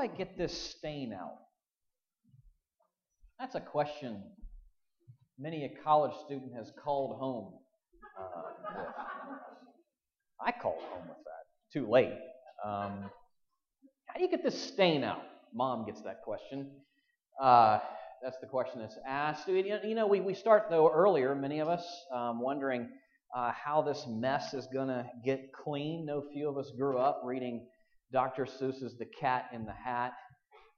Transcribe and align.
I 0.00 0.06
get 0.06 0.36
this 0.36 0.56
stain 0.72 1.12
out? 1.12 1.38
That's 3.38 3.54
a 3.54 3.60
question 3.60 4.22
many 5.38 5.64
a 5.64 5.82
college 5.82 6.12
student 6.26 6.52
has 6.54 6.70
called 6.84 7.18
home 7.18 7.54
uh. 8.18 8.42
I 10.44 10.52
called 10.52 10.82
home 10.90 11.08
with 11.08 11.18
that. 11.18 11.78
Too 11.78 11.88
late. 11.88 12.18
Um, 12.64 13.10
how 14.06 14.14
do 14.16 14.22
you 14.22 14.30
get 14.30 14.42
this 14.42 14.60
stain 14.60 15.04
out? 15.04 15.22
Mom 15.54 15.84
gets 15.84 16.00
that 16.02 16.22
question. 16.22 16.70
Uh, 17.40 17.78
that's 18.22 18.38
the 18.40 18.46
question 18.46 18.80
that's 18.80 18.96
asked. 19.06 19.48
You 19.48 19.94
know, 19.94 20.06
we, 20.06 20.20
we 20.20 20.34
start, 20.34 20.66
though, 20.70 20.90
earlier, 20.90 21.34
many 21.34 21.60
of 21.60 21.68
us, 21.68 21.84
um, 22.14 22.40
wondering 22.40 22.88
uh, 23.36 23.52
how 23.52 23.82
this 23.82 24.06
mess 24.08 24.54
is 24.54 24.66
going 24.72 24.88
to 24.88 25.06
get 25.24 25.52
clean. 25.52 26.06
No 26.06 26.22
few 26.32 26.48
of 26.48 26.56
us 26.56 26.70
grew 26.76 26.98
up 26.98 27.22
reading 27.24 27.66
Dr. 28.12 28.44
Seuss's 28.44 28.96
The 28.98 29.06
Cat 29.06 29.46
in 29.52 29.64
the 29.64 29.72
Hat, 29.72 30.12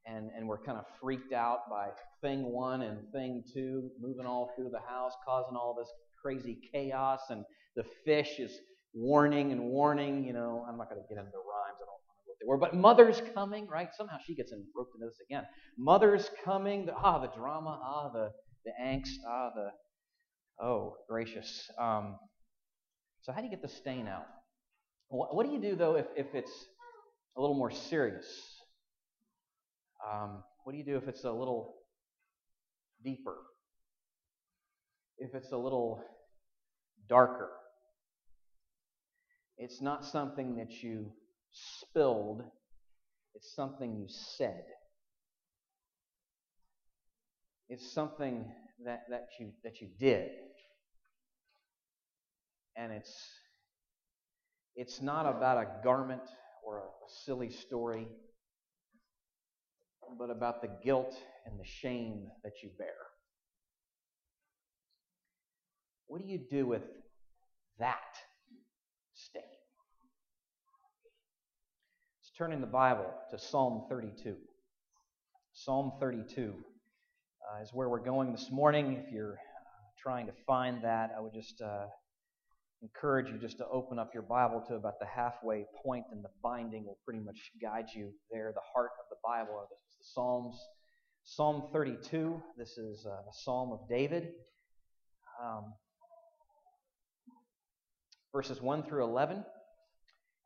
and, 0.07 0.31
and 0.37 0.47
we're 0.47 0.63
kind 0.63 0.79
of 0.79 0.85
freaked 1.01 1.33
out 1.33 1.61
by 1.71 1.89
thing 2.21 2.53
one 2.53 2.83
and 2.83 2.99
thing 3.13 3.43
two 3.53 3.91
moving 4.01 4.27
all 4.27 4.51
through 4.57 4.71
the 4.71 4.81
house, 4.89 5.13
causing 5.27 5.57
all 5.57 5.75
this 5.79 5.89
crazy 6.21 6.59
chaos, 6.73 7.21
and 7.31 7.45
the 7.77 7.85
fish 8.05 8.39
is 8.39 8.59
warning 8.95 9.53
and 9.53 9.61
warning. 9.63 10.25
You 10.25 10.33
know, 10.33 10.65
I'm 10.69 10.77
not 10.77 10.91
going 10.91 11.01
to 11.01 11.09
get 11.09 11.19
into 11.19 11.31
the 11.31 11.39
rhymes. 11.39 11.79
I 11.81 11.87
don't 11.87 11.87
know 11.87 12.23
what 12.27 12.37
they 12.41 12.47
were, 12.47 12.59
but 12.59 12.75
mother's 12.75 13.23
coming, 13.35 13.67
right? 13.69 13.89
Somehow 13.97 14.19
she 14.27 14.35
gets 14.35 14.53
in, 14.53 14.65
roped 14.77 14.93
into 14.95 15.07
this 15.07 15.19
again. 15.29 15.45
Mother's 15.79 16.31
coming. 16.45 16.87
The, 16.87 16.95
ah, 16.95 17.19
the 17.19 17.29
drama. 17.29 17.81
Ah, 17.83 18.11
the 18.13 18.31
the 18.65 18.73
angst. 18.83 19.15
Ah, 19.29 19.51
the 19.55 20.65
oh 20.65 20.97
gracious. 21.09 21.71
Um, 21.81 22.17
so 23.23 23.33
how 23.33 23.39
do 23.39 23.45
you 23.45 23.51
get 23.51 23.63
the 23.63 23.69
stain 23.69 24.09
out? 24.09 24.27
What, 25.09 25.35
what 25.35 25.47
do 25.47 25.53
you 25.53 25.61
do 25.61 25.77
though 25.77 25.97
if, 25.97 26.07
if 26.17 26.35
it's 26.35 26.53
a 27.37 27.41
little 27.41 27.57
more 27.57 27.71
serious? 27.71 28.27
Um, 30.11 30.43
what 30.65 30.73
do 30.73 30.79
you 30.79 30.85
do 30.85 30.97
if 30.97 31.09
it's 31.09 31.25
a 31.25 31.33
little 31.33 31.75
deeper? 33.05 33.37
If 35.19 35.35
it's 35.35 35.53
a 35.53 35.57
little 35.57 36.03
darker? 37.09 37.51
It's 39.59 39.81
not 39.81 40.05
something 40.05 40.57
that 40.57 40.83
you 40.83 41.13
spilled, 41.53 42.43
it's 43.35 43.55
something 43.55 43.97
you 43.97 44.07
said. 44.09 44.65
It's 47.69 47.93
something 47.93 48.45
that, 48.85 49.05
that, 49.09 49.29
you, 49.39 49.51
that 49.65 49.81
you 49.81 49.89
did. 49.99 50.31
And 52.77 52.93
it's, 52.93 53.15
it's 54.75 55.01
not 55.01 55.27
about 55.27 55.59
a 55.59 55.67
garment 55.85 56.23
or 56.63 56.79
a, 56.79 56.83
a 56.83 57.11
silly 57.25 57.51
story, 57.51 58.07
but 60.19 60.31
about 60.31 60.63
the 60.63 60.71
guilt 60.85 61.15
and 61.47 61.59
the 61.59 61.65
shame 61.65 62.29
that 62.45 62.53
you 62.63 62.71
bear. 62.79 62.95
What 66.07 66.21
do 66.21 66.29
you 66.29 66.41
do 66.51 66.67
with 66.67 66.83
that 67.79 67.97
stain? 69.15 69.43
Let's 72.21 72.31
turn 72.37 72.53
in 72.53 72.61
the 72.61 72.67
Bible 72.67 73.13
to 73.31 73.39
Psalm 73.39 73.87
32. 73.89 74.37
Psalm 75.55 75.93
32 76.01 76.55
uh, 76.55 77.63
is 77.63 77.71
where 77.73 77.89
we're 77.89 78.05
going 78.05 78.33
this 78.33 78.51
morning. 78.51 79.03
If 79.07 79.13
you're 79.13 79.35
uh, 79.35 79.91
trying 80.03 80.27
to 80.27 80.33
find 80.47 80.85
that, 80.85 81.11
I 81.17 81.21
would 81.21 81.35
just 81.35 81.61
uh, 81.61 81.87
encourage 82.83 83.31
you 83.31 83.39
just 83.39 83.59
to 83.59 83.67
open 83.69 83.99
up 83.99 84.11
your 84.13 84.25
Bible 84.25 84.63
to 84.69 84.75
about 84.75 84.99
the 84.99 85.07
halfway 85.07 85.65
point, 85.85 86.05
and 86.11 86.23
the 86.23 86.31
binding 86.43 86.85
will 86.85 86.99
pretty 87.05 87.21
much 87.21 87.53
guide 87.61 87.87
you 87.95 88.11
there. 88.31 88.53
The 88.53 88.61
heart 88.75 88.91
of 88.99 89.07
the 89.09 89.17
Bible 89.25 89.55
are 89.57 89.67
the, 89.71 89.77
the 89.99 90.05
Psalms. 90.05 90.57
Psalm 91.25 91.69
32, 91.73 92.43
this 92.59 92.77
is 92.79 93.07
a 93.07 93.33
psalm 93.45 93.71
of 93.71 93.89
David. 93.89 94.31
Um, 95.41 95.73
verses 98.35 98.61
1 98.61 98.83
through 98.83 99.05
11. 99.05 99.45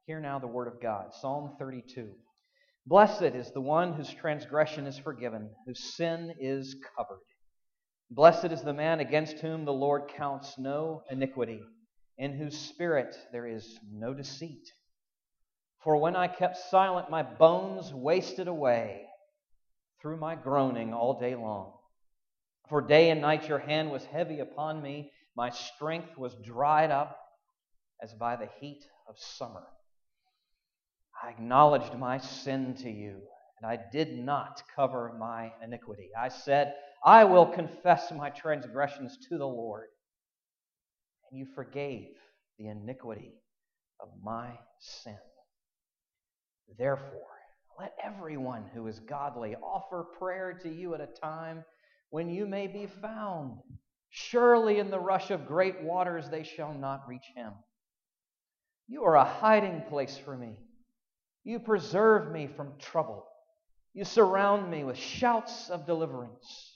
Hear 0.06 0.20
now 0.20 0.38
the 0.38 0.46
word 0.46 0.68
of 0.68 0.80
God. 0.80 1.14
Psalm 1.14 1.56
32. 1.58 2.10
Blessed 2.86 3.22
is 3.22 3.50
the 3.52 3.60
one 3.62 3.94
whose 3.94 4.12
transgression 4.12 4.86
is 4.86 4.98
forgiven, 4.98 5.48
whose 5.66 5.96
sin 5.96 6.34
is 6.38 6.76
covered. 6.96 7.22
Blessed 8.10 8.52
is 8.52 8.62
the 8.62 8.74
man 8.74 9.00
against 9.00 9.38
whom 9.38 9.64
the 9.64 9.72
Lord 9.72 10.12
counts 10.14 10.56
no 10.58 11.02
iniquity 11.10 11.62
in 12.18 12.32
whose 12.32 12.56
spirit 12.56 13.16
there 13.32 13.46
is 13.46 13.78
no 13.90 14.14
deceit. 14.14 14.66
For 15.82 15.96
when 15.96 16.16
I 16.16 16.28
kept 16.28 16.56
silent, 16.56 17.10
my 17.10 17.22
bones 17.22 17.92
wasted 17.92 18.48
away 18.48 19.02
through 20.00 20.16
my 20.16 20.34
groaning 20.34 20.94
all 20.94 21.18
day 21.18 21.34
long. 21.34 21.72
For 22.68 22.80
day 22.80 23.10
and 23.10 23.20
night 23.20 23.48
your 23.48 23.58
hand 23.58 23.90
was 23.90 24.04
heavy 24.04 24.40
upon 24.40 24.82
me, 24.82 25.12
my 25.36 25.50
strength 25.50 26.16
was 26.16 26.34
dried 26.44 26.90
up 26.90 27.18
as 28.02 28.12
by 28.14 28.36
the 28.36 28.48
heat 28.60 28.84
of 29.08 29.18
summer. 29.18 29.64
I 31.22 31.30
acknowledged 31.30 31.94
my 31.94 32.18
sin 32.18 32.74
to 32.78 32.90
you, 32.90 33.20
and 33.60 33.70
I 33.70 33.78
did 33.92 34.18
not 34.18 34.62
cover 34.74 35.14
my 35.18 35.52
iniquity. 35.62 36.10
I 36.18 36.28
said, 36.28 36.74
I 37.04 37.24
will 37.24 37.46
confess 37.46 38.10
my 38.10 38.30
transgressions 38.30 39.16
to 39.28 39.38
the 39.38 39.46
Lord 39.46 39.88
and 41.30 41.38
you 41.38 41.46
forgave 41.54 42.08
the 42.58 42.66
iniquity 42.68 43.32
of 44.00 44.08
my 44.22 44.50
sin. 44.80 45.16
Therefore, 46.78 47.10
let 47.78 47.94
everyone 48.02 48.64
who 48.74 48.86
is 48.86 48.98
godly 49.00 49.54
offer 49.56 50.06
prayer 50.18 50.58
to 50.62 50.68
you 50.68 50.94
at 50.94 51.00
a 51.00 51.06
time 51.06 51.64
when 52.10 52.28
you 52.28 52.46
may 52.46 52.66
be 52.66 52.86
found. 52.86 53.58
Surely 54.10 54.78
in 54.78 54.90
the 54.90 54.98
rush 54.98 55.30
of 55.30 55.46
great 55.46 55.82
waters 55.82 56.30
they 56.30 56.42
shall 56.42 56.72
not 56.72 57.06
reach 57.08 57.26
him. 57.34 57.52
You 58.88 59.04
are 59.04 59.16
a 59.16 59.24
hiding 59.24 59.82
place 59.88 60.16
for 60.16 60.36
me. 60.36 60.56
You 61.44 61.58
preserve 61.58 62.32
me 62.32 62.46
from 62.46 62.78
trouble. 62.78 63.26
You 63.92 64.04
surround 64.04 64.70
me 64.70 64.84
with 64.84 64.96
shouts 64.96 65.70
of 65.70 65.86
deliverance. 65.86 66.75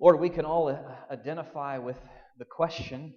Lord, 0.00 0.18
we 0.18 0.30
can 0.30 0.46
all 0.46 0.68
uh, 0.68 0.78
identify 1.12 1.76
with 1.76 1.98
the 2.38 2.46
question 2.46 3.12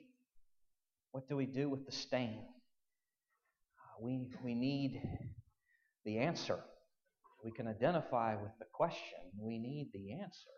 what 1.11 1.29
do 1.29 1.37
we 1.37 1.45
do 1.45 1.69
with 1.69 1.85
the 1.85 1.91
stain? 1.91 2.39
Uh, 3.79 4.03
we, 4.03 4.27
we 4.43 4.55
need 4.55 4.99
the 6.05 6.17
answer. 6.17 6.59
We 7.43 7.51
can 7.51 7.67
identify 7.67 8.33
with 8.33 8.51
the 8.59 8.65
question. 8.73 9.19
We 9.39 9.59
need 9.59 9.91
the 9.93 10.13
answer. 10.13 10.49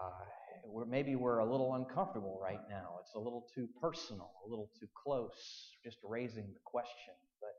Uh, 0.00 0.24
we're, 0.64 0.86
maybe 0.86 1.16
we're 1.16 1.38
a 1.38 1.50
little 1.50 1.74
uncomfortable 1.74 2.38
right 2.40 2.60
now. 2.70 3.00
It's 3.02 3.14
a 3.16 3.18
little 3.18 3.46
too 3.52 3.68
personal, 3.82 4.30
a 4.46 4.48
little 4.48 4.70
too 4.78 4.86
close, 4.94 5.74
just 5.84 5.98
raising 6.04 6.46
the 6.54 6.60
question. 6.64 7.14
But 7.40 7.52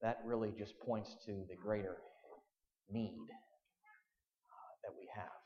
that 0.00 0.22
really 0.24 0.52
just 0.58 0.72
points 0.80 1.14
to 1.26 1.44
the 1.48 1.56
greater 1.62 1.98
need 2.90 3.26
uh, 3.28 4.72
that 4.82 4.94
we 4.98 5.06
have 5.14 5.41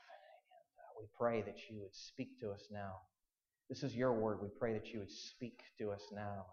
we 0.99 1.05
pray 1.17 1.41
that 1.41 1.57
you 1.69 1.79
would 1.81 1.95
speak 1.95 2.39
to 2.41 2.51
us 2.51 2.63
now. 2.71 2.93
This 3.69 3.83
is 3.83 3.95
your 3.95 4.13
word. 4.13 4.39
We 4.41 4.49
pray 4.59 4.73
that 4.73 4.87
you 4.87 4.99
would 4.99 5.11
speak 5.11 5.59
to 5.79 5.91
us 5.91 6.01
now. 6.13 6.45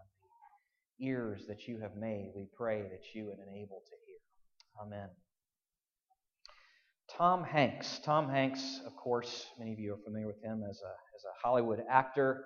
The 0.98 1.06
ears 1.06 1.42
that 1.48 1.68
you 1.68 1.78
have 1.80 1.96
made, 1.96 2.32
we 2.34 2.46
pray 2.56 2.82
that 2.82 3.14
you 3.14 3.26
would 3.26 3.38
enable 3.38 3.82
to 3.86 3.96
hear. 4.06 4.18
Amen. 4.82 5.08
Tom 7.16 7.44
Hanks. 7.44 8.00
Tom 8.04 8.28
Hanks, 8.28 8.80
of 8.86 8.96
course, 8.96 9.46
many 9.58 9.72
of 9.72 9.78
you 9.78 9.94
are 9.94 9.98
familiar 10.04 10.26
with 10.26 10.42
him 10.42 10.64
as 10.68 10.80
a, 10.80 10.92
as 11.14 11.24
a 11.24 11.46
Hollywood 11.46 11.80
actor. 11.88 12.44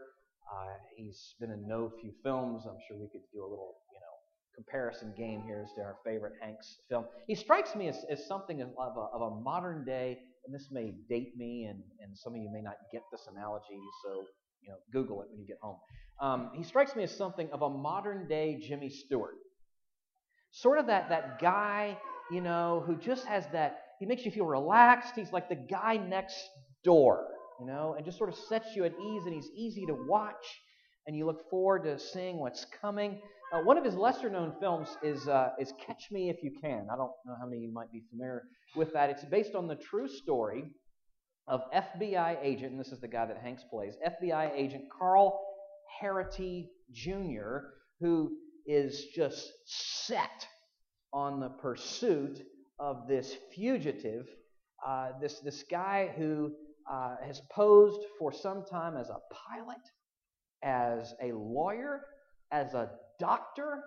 Uh, 0.52 0.74
he's 0.96 1.34
been 1.40 1.50
in 1.50 1.66
no 1.66 1.90
few 2.00 2.12
films. 2.22 2.64
I'm 2.66 2.76
sure 2.86 2.98
we 2.98 3.08
could 3.08 3.22
do 3.32 3.42
a 3.42 3.48
little, 3.48 3.76
you 3.92 4.00
know, 4.00 4.14
comparison 4.54 5.14
game 5.16 5.42
here 5.46 5.62
as 5.64 5.72
to 5.76 5.82
our 5.82 5.96
favorite 6.04 6.34
Hanks 6.42 6.80
film. 6.88 7.04
He 7.26 7.34
strikes 7.34 7.74
me 7.74 7.88
as, 7.88 8.04
as 8.10 8.26
something 8.26 8.60
of 8.60 8.68
a, 8.68 9.00
of 9.14 9.22
a 9.22 9.40
modern 9.40 9.84
day 9.84 10.18
and 10.48 10.54
this 10.54 10.68
may 10.70 10.94
date 11.10 11.36
me, 11.36 11.66
and, 11.68 11.82
and 12.00 12.16
some 12.16 12.34
of 12.34 12.40
you 12.40 12.50
may 12.50 12.62
not 12.62 12.76
get 12.90 13.02
this 13.12 13.28
analogy, 13.30 13.78
so 14.02 14.24
you 14.62 14.70
know, 14.70 14.76
Google 14.92 15.20
it 15.20 15.28
when 15.30 15.40
you 15.40 15.46
get 15.46 15.58
home. 15.60 15.76
Um, 16.20 16.50
he 16.56 16.64
strikes 16.64 16.96
me 16.96 17.02
as 17.04 17.14
something 17.14 17.48
of 17.52 17.60
a 17.60 17.68
modern 17.68 18.26
day 18.26 18.58
Jimmy 18.66 18.88
Stewart. 18.88 19.34
Sort 20.50 20.78
of 20.78 20.86
that, 20.86 21.10
that 21.10 21.38
guy, 21.38 21.98
you 22.30 22.40
know, 22.40 22.82
who 22.86 22.96
just 22.96 23.26
has 23.26 23.44
that, 23.52 23.82
he 24.00 24.06
makes 24.06 24.24
you 24.24 24.30
feel 24.30 24.46
relaxed. 24.46 25.12
He's 25.14 25.32
like 25.32 25.50
the 25.50 25.54
guy 25.54 25.98
next 25.98 26.42
door, 26.82 27.26
you 27.60 27.66
know, 27.66 27.94
and 27.96 28.06
just 28.06 28.16
sort 28.16 28.30
of 28.30 28.36
sets 28.36 28.74
you 28.74 28.84
at 28.84 28.92
ease, 28.92 29.22
and 29.26 29.34
he's 29.34 29.50
easy 29.54 29.84
to 29.86 29.94
watch, 30.08 30.46
and 31.06 31.14
you 31.14 31.26
look 31.26 31.48
forward 31.50 31.84
to 31.84 31.98
seeing 31.98 32.38
what's 32.38 32.64
coming. 32.80 33.20
Uh, 33.50 33.60
one 33.60 33.78
of 33.78 33.84
his 33.84 33.94
lesser 33.94 34.28
known 34.28 34.52
films 34.60 34.98
is, 35.02 35.26
uh, 35.26 35.50
is 35.58 35.72
Catch 35.84 36.10
Me 36.10 36.28
If 36.28 36.42
You 36.42 36.50
Can. 36.60 36.86
I 36.92 36.96
don't 36.96 37.12
know 37.24 37.34
how 37.40 37.46
many 37.46 37.56
of 37.58 37.62
you 37.62 37.72
might 37.72 37.90
be 37.90 38.02
familiar 38.10 38.42
with 38.76 38.92
that. 38.92 39.08
It's 39.08 39.24
based 39.24 39.54
on 39.54 39.66
the 39.66 39.74
true 39.74 40.06
story 40.06 40.64
of 41.46 41.62
FBI 41.74 42.36
agent, 42.42 42.72
and 42.72 42.80
this 42.80 42.92
is 42.92 43.00
the 43.00 43.08
guy 43.08 43.24
that 43.24 43.38
Hanks 43.38 43.64
plays, 43.70 43.94
FBI 44.06 44.52
agent 44.54 44.84
Carl 44.98 45.40
Hanratty 46.02 46.66
Jr., 46.92 47.60
who 48.00 48.32
is 48.66 49.06
just 49.14 49.50
set 49.64 50.46
on 51.14 51.40
the 51.40 51.48
pursuit 51.48 52.42
of 52.78 53.08
this 53.08 53.34
fugitive, 53.54 54.26
uh, 54.86 55.12
this, 55.22 55.40
this 55.40 55.64
guy 55.70 56.12
who 56.18 56.52
uh, 56.90 57.16
has 57.26 57.40
posed 57.50 58.02
for 58.18 58.30
some 58.30 58.62
time 58.70 58.94
as 58.98 59.08
a 59.08 59.16
pilot, 59.32 59.80
as 60.62 61.14
a 61.22 61.32
lawyer, 61.32 62.02
as 62.52 62.74
a 62.74 62.90
doctor. 63.18 63.82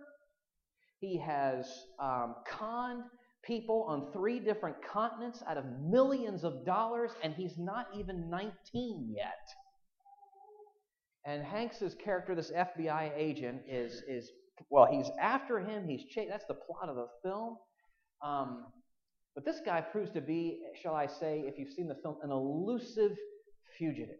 He 1.00 1.18
has 1.18 1.68
um, 2.02 2.36
conned 2.48 3.04
people 3.44 3.86
on 3.88 4.12
three 4.14 4.40
different 4.40 4.76
continents 4.86 5.42
out 5.48 5.58
of 5.58 5.66
millions 5.82 6.44
of 6.44 6.66
dollars, 6.66 7.12
and 7.24 7.34
he's 7.34 7.58
not 7.58 7.88
even 7.98 8.30
19 8.30 9.14
yet. 9.16 9.40
And 11.26 11.44
Hanks's 11.44 11.96
character, 12.04 12.36
this 12.36 12.52
FBI 12.52 13.12
agent, 13.16 13.62
is 13.68 14.04
is 14.08 14.32
well, 14.70 14.88
he's 14.92 15.10
after 15.20 15.60
him. 15.60 15.88
He's 15.88 16.04
ch- 16.04 16.28
that's 16.30 16.46
the 16.48 16.56
plot 16.56 16.90
of 16.90 16.96
the 16.96 17.08
film. 17.24 17.58
Um, 18.24 18.66
but 19.34 19.46
this 19.46 19.62
guy 19.66 19.82
proves 19.82 20.12
to 20.12 20.22
be, 20.22 20.60
shall 20.82 20.94
I 20.94 21.08
say, 21.08 21.44
if 21.46 21.58
you've 21.58 21.72
seen 21.72 21.88
the 21.88 21.96
film, 22.04 22.18
an 22.22 22.32
elusive 22.32 23.18
fugitive. 23.78 24.18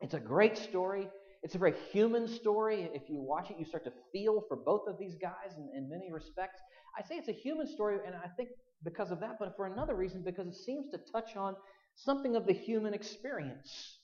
It's 0.00 0.14
a 0.14 0.20
great 0.20 0.56
story. 0.56 1.08
It's 1.42 1.54
a 1.54 1.58
very 1.58 1.74
human 1.90 2.28
story. 2.28 2.88
If 2.92 3.08
you 3.08 3.20
watch 3.20 3.50
it, 3.50 3.56
you 3.58 3.64
start 3.64 3.84
to 3.84 3.92
feel 4.12 4.44
for 4.46 4.56
both 4.56 4.82
of 4.86 4.98
these 4.98 5.14
guys 5.14 5.56
in, 5.56 5.70
in 5.74 5.88
many 5.88 6.12
respects. 6.12 6.60
I 6.98 7.02
say 7.06 7.16
it's 7.16 7.28
a 7.28 7.32
human 7.32 7.66
story, 7.66 7.98
and 8.06 8.14
I 8.14 8.28
think 8.36 8.50
because 8.84 9.10
of 9.10 9.20
that, 9.20 9.36
but 9.38 9.56
for 9.56 9.66
another 9.66 9.94
reason, 9.94 10.22
because 10.22 10.46
it 10.46 10.54
seems 10.54 10.90
to 10.90 10.98
touch 11.12 11.36
on 11.36 11.56
something 11.94 12.36
of 12.36 12.46
the 12.46 12.52
human 12.52 12.94
experience. 12.94 13.98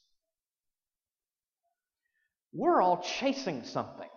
We're 2.52 2.80
all 2.80 3.02
chasing 3.02 3.64
something. 3.64 4.08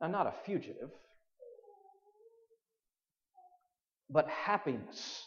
Now, 0.00 0.08
not 0.08 0.26
a 0.26 0.34
fugitive, 0.44 0.90
but 4.10 4.28
happiness. 4.28 5.22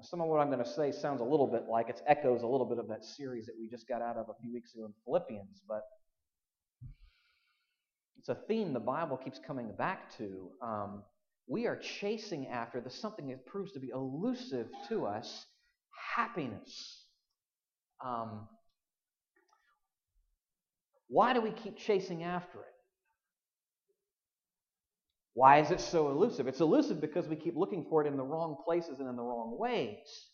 Some 0.00 0.20
of 0.20 0.28
what 0.28 0.38
I'm 0.38 0.46
going 0.46 0.62
to 0.64 0.70
say 0.70 0.92
sounds 0.92 1.20
a 1.20 1.24
little 1.24 1.46
bit 1.46 1.64
like 1.68 1.88
it 1.88 2.00
echoes 2.06 2.42
a 2.42 2.46
little 2.46 2.66
bit 2.66 2.78
of 2.78 2.86
that 2.88 3.04
series 3.04 3.46
that 3.46 3.54
we 3.58 3.68
just 3.68 3.88
got 3.88 4.00
out 4.00 4.16
of 4.16 4.28
a 4.28 4.34
few 4.40 4.52
weeks 4.52 4.74
ago 4.74 4.86
in 4.86 4.92
Philippians, 5.04 5.60
but 5.66 5.82
it's 8.16 8.28
a 8.28 8.36
theme 8.46 8.72
the 8.72 8.80
Bible 8.80 9.16
keeps 9.16 9.40
coming 9.44 9.72
back 9.76 10.16
to. 10.18 10.50
Um, 10.62 11.02
we 11.48 11.66
are 11.66 11.76
chasing 11.76 12.46
after 12.46 12.80
the 12.80 12.90
something 12.90 13.26
that 13.28 13.44
proves 13.46 13.72
to 13.72 13.80
be 13.80 13.88
elusive 13.88 14.68
to 14.88 15.06
us 15.06 15.46
happiness. 16.14 17.06
Um, 18.04 18.46
why 21.08 21.32
do 21.32 21.40
we 21.40 21.50
keep 21.50 21.76
chasing 21.76 22.22
after 22.22 22.58
it? 22.58 22.77
Why 25.38 25.60
is 25.60 25.70
it 25.70 25.80
so 25.80 26.10
elusive? 26.10 26.48
It's 26.48 26.58
elusive 26.58 27.00
because 27.00 27.28
we 27.28 27.36
keep 27.36 27.54
looking 27.54 27.86
for 27.88 28.04
it 28.04 28.08
in 28.08 28.16
the 28.16 28.24
wrong 28.24 28.56
places 28.64 28.98
and 28.98 29.08
in 29.08 29.14
the 29.14 29.22
wrong 29.22 29.56
ways. 29.56 30.26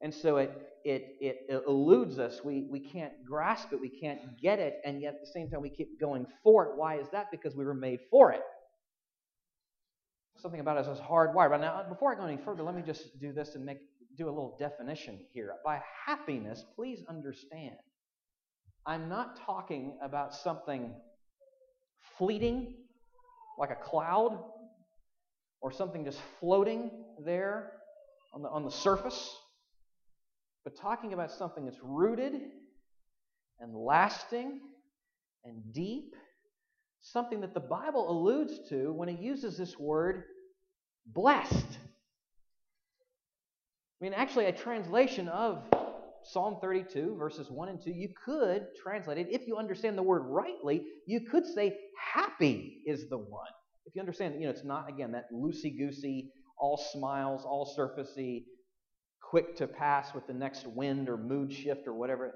And 0.00 0.14
so 0.14 0.36
it, 0.36 0.52
it, 0.84 1.16
it 1.20 1.64
eludes 1.66 2.20
us. 2.20 2.42
We, 2.44 2.68
we 2.70 2.78
can't 2.78 3.12
grasp 3.24 3.72
it. 3.72 3.80
We 3.80 3.88
can't 3.88 4.20
get 4.40 4.60
it. 4.60 4.74
And 4.84 5.02
yet 5.02 5.14
at 5.14 5.20
the 5.20 5.26
same 5.26 5.50
time, 5.50 5.62
we 5.62 5.68
keep 5.68 6.00
going 6.00 6.26
for 6.44 6.66
it. 6.66 6.76
Why 6.76 7.00
is 7.00 7.08
that? 7.10 7.32
Because 7.32 7.56
we 7.56 7.64
were 7.64 7.74
made 7.74 7.98
for 8.08 8.30
it. 8.30 8.42
Something 10.38 10.60
about 10.60 10.76
us 10.76 10.86
is 10.86 11.02
hardwired. 11.02 11.50
But 11.50 11.60
now, 11.60 11.84
before 11.88 12.14
I 12.14 12.16
go 12.16 12.24
any 12.24 12.40
further, 12.44 12.62
let 12.62 12.76
me 12.76 12.82
just 12.82 13.18
do 13.20 13.32
this 13.32 13.56
and 13.56 13.66
make 13.66 13.78
do 14.16 14.26
a 14.26 14.30
little 14.30 14.56
definition 14.60 15.18
here. 15.32 15.54
By 15.64 15.80
happiness, 16.06 16.64
please 16.76 17.00
understand, 17.08 17.74
I'm 18.86 19.08
not 19.08 19.40
talking 19.44 19.98
about 20.00 20.32
something 20.32 20.94
fleeting 22.16 22.74
like 23.62 23.70
a 23.70 23.76
cloud 23.76 24.42
or 25.60 25.70
something 25.70 26.04
just 26.04 26.18
floating 26.40 26.90
there 27.24 27.70
on 28.34 28.42
the, 28.42 28.48
on 28.48 28.64
the 28.64 28.72
surface, 28.72 29.36
but 30.64 30.76
talking 30.76 31.12
about 31.12 31.30
something 31.30 31.64
that's 31.64 31.78
rooted 31.80 32.32
and 33.60 33.72
lasting 33.72 34.58
and 35.44 35.62
deep, 35.72 36.16
something 37.02 37.42
that 37.42 37.54
the 37.54 37.60
Bible 37.60 38.10
alludes 38.10 38.68
to 38.68 38.92
when 38.92 39.08
it 39.08 39.20
uses 39.20 39.56
this 39.56 39.78
word 39.78 40.24
blessed. 41.06 41.54
I 41.54 44.04
mean, 44.04 44.12
actually, 44.12 44.46
a 44.46 44.52
translation 44.52 45.28
of 45.28 45.62
Psalm 46.24 46.58
32, 46.60 47.16
verses 47.18 47.50
1 47.50 47.68
and 47.68 47.82
2, 47.82 47.90
you 47.90 48.08
could 48.24 48.66
translate 48.82 49.18
it, 49.18 49.28
if 49.30 49.46
you 49.46 49.56
understand 49.56 49.96
the 49.96 50.02
word 50.02 50.22
rightly, 50.26 50.84
you 51.06 51.20
could 51.20 51.46
say, 51.46 51.76
happy 52.14 52.82
is 52.86 53.08
the 53.08 53.18
one. 53.18 53.50
If 53.86 53.94
you 53.94 54.00
understand, 54.00 54.34
you 54.34 54.46
know, 54.46 54.50
it's 54.50 54.64
not, 54.64 54.88
again, 54.88 55.12
that 55.12 55.32
loosey 55.32 55.76
goosey, 55.76 56.30
all 56.58 56.76
smiles, 56.92 57.44
all 57.44 57.74
surfacey, 57.76 58.44
quick 59.20 59.56
to 59.56 59.66
pass 59.66 60.14
with 60.14 60.26
the 60.26 60.34
next 60.34 60.66
wind 60.66 61.08
or 61.08 61.16
mood 61.16 61.52
shift 61.52 61.86
or 61.86 61.94
whatever. 61.94 62.34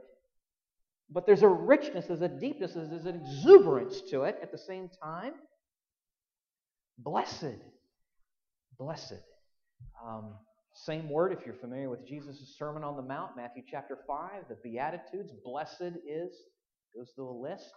But 1.11 1.27
there's 1.27 1.43
a 1.43 1.49
richness, 1.49 2.07
there's 2.07 2.23
a 2.23 2.29
deepness, 2.29 2.73
there's 2.75 3.07
an 3.07 3.23
exuberance 3.23 4.01
to 4.11 4.23
it 4.23 4.39
at 4.43 4.51
the 4.51 4.59
same 4.59 4.91
time. 5.03 5.35
Blessed. 6.99 7.59
Blessed. 8.79 9.23
Um, 10.05 10.35
same 10.85 11.09
word, 11.09 11.33
if 11.33 11.47
you're 11.47 11.55
familiar 11.55 11.89
with 11.89 12.07
Jesus' 12.07 12.55
Sermon 12.59 12.85
on 12.85 12.97
the 12.97 13.03
Mount, 13.03 13.35
Matthew 13.35 13.63
chapter 13.69 13.99
5, 14.07 14.45
the 14.49 14.57
Beatitudes, 14.63 15.33
blessed 15.43 15.97
is, 16.07 16.35
goes 16.95 17.11
through 17.15 17.31
a 17.31 17.39
list. 17.41 17.73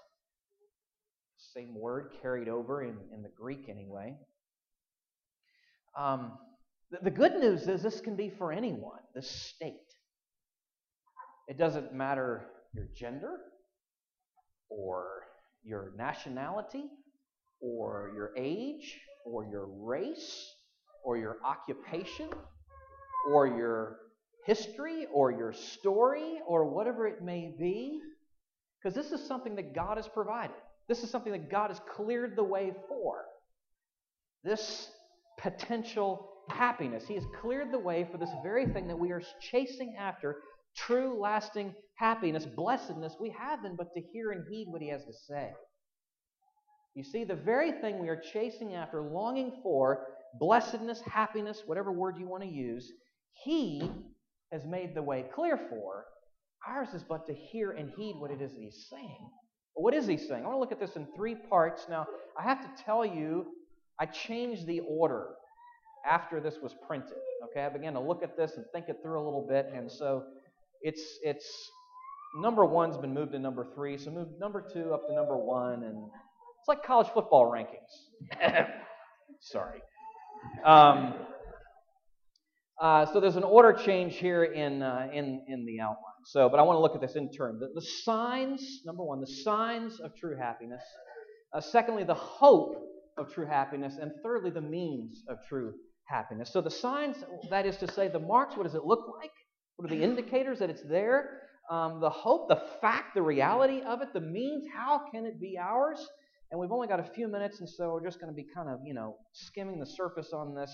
Same 1.54 1.80
word 1.80 2.12
carried 2.22 2.50
over 2.50 2.84
in, 2.84 2.98
in 3.14 3.22
the 3.22 3.30
Greek 3.30 3.70
anyway. 3.70 4.18
Um, 5.98 6.34
the, 6.92 7.00
the 7.04 7.12
good 7.12 7.36
news 7.36 7.68
is 7.68 7.82
this 7.82 8.02
can 8.02 8.18
be 8.18 8.30
for 8.38 8.52
anyone, 8.52 9.00
the 9.16 9.22
state. 9.22 9.76
It 11.48 11.58
doesn't 11.58 11.94
matter 11.94 12.48
your 12.74 12.90
gender 12.94 13.38
or 14.70 15.24
your 15.64 15.94
nationality 15.98 16.84
or 17.62 18.12
your 18.14 18.32
age 18.38 19.00
or 19.26 19.46
your 19.46 19.68
race 19.68 20.54
or 21.04 21.18
your 21.18 21.38
occupation 21.46 22.30
or 23.28 23.48
your 23.48 23.98
history 24.46 25.08
or 25.14 25.32
your 25.32 25.54
story 25.54 26.40
or 26.48 26.66
whatever 26.66 27.08
it 27.08 27.22
may 27.22 27.54
be. 27.60 28.02
Because 28.82 28.96
this 28.96 29.12
is 29.12 29.26
something 29.28 29.56
that 29.56 29.76
God 29.76 29.98
has 29.98 30.08
provided. 30.08 30.56
This 30.88 31.04
is 31.04 31.10
something 31.10 31.32
that 31.32 31.52
God 31.52 31.70
has 31.70 31.80
cleared 31.96 32.36
the 32.36 32.44
way 32.44 32.74
for. 32.88 33.26
This 34.44 34.90
potential 35.38 36.30
happiness. 36.50 37.06
He 37.08 37.16
has 37.16 37.26
cleared 37.42 37.72
the 37.72 37.80
way 37.80 38.08
for 38.12 38.18
this 38.18 38.30
very 38.44 38.66
thing 38.66 38.88
that 38.88 38.98
we 38.98 39.12
are 39.12 39.22
chasing 39.42 39.96
after 40.00 40.38
true, 40.76 41.20
lasting 41.20 41.74
happiness, 41.96 42.46
blessedness. 42.46 43.16
We 43.20 43.36
have 43.38 43.64
then 43.64 43.76
but 43.78 43.94
to 43.94 44.02
hear 44.02 44.32
and 44.32 44.46
heed 44.50 44.68
what 44.70 44.82
He 44.82 44.90
has 44.90 45.04
to 45.06 45.14
say. 45.14 45.52
You 46.96 47.04
see, 47.04 47.24
the 47.24 47.36
very 47.36 47.72
thing 47.74 48.00
we 48.00 48.10
are 48.10 48.22
chasing 48.34 48.74
after, 48.74 49.02
longing 49.02 49.60
for, 49.62 50.06
blessedness, 50.40 51.02
happiness, 51.02 51.64
whatever 51.66 51.92
word 51.92 52.18
you 52.18 52.28
want 52.28 52.44
to 52.44 52.50
use, 52.50 52.92
he 53.34 53.90
has 54.52 54.66
made 54.66 54.96
the 54.96 55.02
way 55.02 55.26
clear 55.34 55.58
for. 55.70 56.06
Ours 56.68 56.90
is 56.94 57.04
but 57.04 57.26
to 57.28 57.34
hear 57.34 57.72
and 57.72 57.90
heed 57.96 58.16
what 58.18 58.32
it 58.32 58.42
is 58.42 58.52
that 58.52 58.60
He's 58.60 58.88
saying. 58.90 59.30
What 59.76 59.94
is 59.94 60.08
He 60.08 60.18
saying? 60.18 60.44
I 60.44 60.48
want 60.48 60.56
to 60.56 60.60
look 60.60 60.72
at 60.72 60.80
this 60.80 60.96
in 60.96 61.08
three 61.16 61.36
parts. 61.36 61.88
Now, 61.90 62.06
I 62.38 62.44
have 62.44 62.62
to 62.62 62.84
tell 62.84 63.06
you, 63.06 63.46
I 64.00 64.06
changed 64.06 64.66
the 64.66 64.82
order 64.82 65.28
after 66.06 66.40
this 66.40 66.56
was 66.62 66.74
printed. 66.88 67.18
Okay, 67.46 67.62
I 67.62 67.70
began 67.70 67.94
to 67.94 68.00
look 68.00 68.24
at 68.24 68.36
this 68.36 68.58
and 68.58 68.66
think 68.74 68.90
it 68.90 68.98
through 69.02 69.22
a 69.22 69.24
little 69.24 69.46
bit, 69.48 69.70
and 69.74 69.90
so 69.90 70.24
it's 70.82 71.20
it's 71.24 71.72
number 72.42 72.66
one's 72.66 72.98
been 72.98 73.14
moved 73.14 73.32
to 73.32 73.40
number 73.40 73.68
three, 73.74 73.98
so 73.98 74.12
move 74.12 74.28
number 74.40 74.64
two 74.74 74.94
up 74.94 75.08
to 75.08 75.14
number 75.14 75.38
one, 75.38 75.84
and 75.84 75.98
it's 76.60 76.68
like 76.68 76.84
college 76.84 77.08
football 77.14 77.50
rankings. 77.50 78.68
Sorry. 79.40 79.82
Um, 80.66 81.14
uh, 82.82 83.06
so 83.12 83.20
there's 83.20 83.36
an 83.36 83.44
order 83.44 83.74
change 83.74 84.16
here 84.16 84.44
in, 84.44 84.82
uh, 84.82 85.08
in, 85.14 85.44
in 85.48 85.66
the 85.66 85.80
outline. 85.82 86.14
So, 86.26 86.50
but 86.50 86.60
I 86.60 86.64
want 86.64 86.78
to 86.78 86.82
look 86.82 86.96
at 86.96 87.02
this 87.02 87.16
in 87.16 87.32
turn. 87.32 87.60
The, 87.60 87.70
the 87.74 87.86
signs, 88.04 88.82
number 88.86 89.04
one, 89.04 89.20
the 89.20 89.28
signs 89.44 90.00
of 90.00 90.16
true 90.16 90.38
happiness. 90.38 90.84
Uh, 91.54 91.62
secondly, 91.62 92.04
the 92.04 92.14
hope 92.14 92.76
of 93.18 93.34
true 93.34 93.46
happiness, 93.46 93.98
and 94.02 94.12
thirdly, 94.24 94.50
the 94.50 94.62
means 94.62 95.24
of 95.28 95.38
true 95.48 95.74
happiness. 96.08 96.52
So 96.54 96.62
the 96.62 96.72
signs, 96.72 97.18
that 97.50 97.66
is 97.66 97.78
to 97.78 97.92
say, 97.92 98.08
the 98.08 98.20
marks, 98.20 98.56
what 98.56 98.64
does 98.64 98.76
it 98.76 98.86
look 98.86 99.06
like? 99.20 99.32
What 99.76 99.92
are 99.92 99.96
the 99.96 100.04
indicators 100.04 100.60
that 100.60 100.70
it's 100.70 100.84
there? 100.84 101.42
Um, 101.70 102.00
the 102.00 102.10
hope, 102.10 102.50
the 102.50 102.62
fact, 102.82 103.14
the 103.14 103.22
reality 103.22 103.82
of 103.82 104.02
it, 104.02 104.14
the 104.14 104.22
means, 104.22 104.66
how 104.74 105.02
can 105.14 105.26
it 105.26 105.40
be 105.40 105.58
ours? 105.58 106.06
And 106.52 106.60
we've 106.60 106.72
only 106.72 106.88
got 106.88 107.00
a 107.00 107.10
few 107.14 107.28
minutes, 107.28 107.60
and 107.60 107.70
so 107.70 107.92
we're 107.92 108.04
just 108.04 108.20
going 108.20 108.32
to 108.32 108.36
be 108.36 108.46
kind 108.56 108.70
of, 108.70 108.80
you 108.84 108.94
know, 108.94 109.18
skimming 109.34 109.80
the 109.80 109.86
surface 109.86 110.34
on 110.34 110.56
this. 110.56 110.72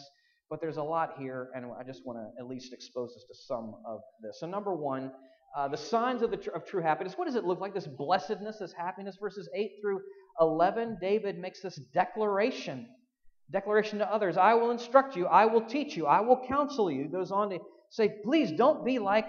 But 0.49 0.61
there's 0.61 0.77
a 0.77 0.83
lot 0.83 1.15
here, 1.17 1.49
and 1.55 1.65
I 1.79 1.83
just 1.83 2.05
want 2.05 2.19
to 2.19 2.41
at 2.41 2.47
least 2.47 2.71
expose 2.71 3.15
us 3.15 3.23
to 3.27 3.35
some 3.47 3.75
of 3.87 4.01
this. 4.21 4.39
So, 4.39 4.47
number 4.47 4.75
one, 4.75 5.11
uh, 5.57 5.67
the 5.67 5.77
signs 5.77 6.21
of, 6.21 6.31
the 6.31 6.37
tr- 6.37 6.51
of 6.51 6.65
true 6.65 6.81
happiness. 6.81 7.13
What 7.17 7.25
does 7.25 7.35
it 7.35 7.45
look 7.45 7.61
like? 7.61 7.73
This 7.73 7.87
blessedness, 7.87 8.57
this 8.59 8.73
happiness. 8.73 9.17
Verses 9.19 9.49
8 9.55 9.71
through 9.81 10.01
11, 10.39 10.97
David 11.01 11.39
makes 11.39 11.61
this 11.61 11.79
declaration. 11.93 12.87
Declaration 13.51 13.99
to 13.99 14.11
others 14.11 14.37
I 14.37 14.55
will 14.55 14.71
instruct 14.71 15.15
you, 15.15 15.27
I 15.27 15.45
will 15.45 15.61
teach 15.61 15.95
you, 15.95 16.07
I 16.07 16.19
will 16.21 16.45
counsel 16.47 16.91
you. 16.91 17.03
He 17.03 17.09
goes 17.09 17.31
on 17.31 17.51
to 17.51 17.59
say, 17.89 18.15
please 18.23 18.51
don't 18.51 18.83
be 18.83 18.99
like 18.99 19.25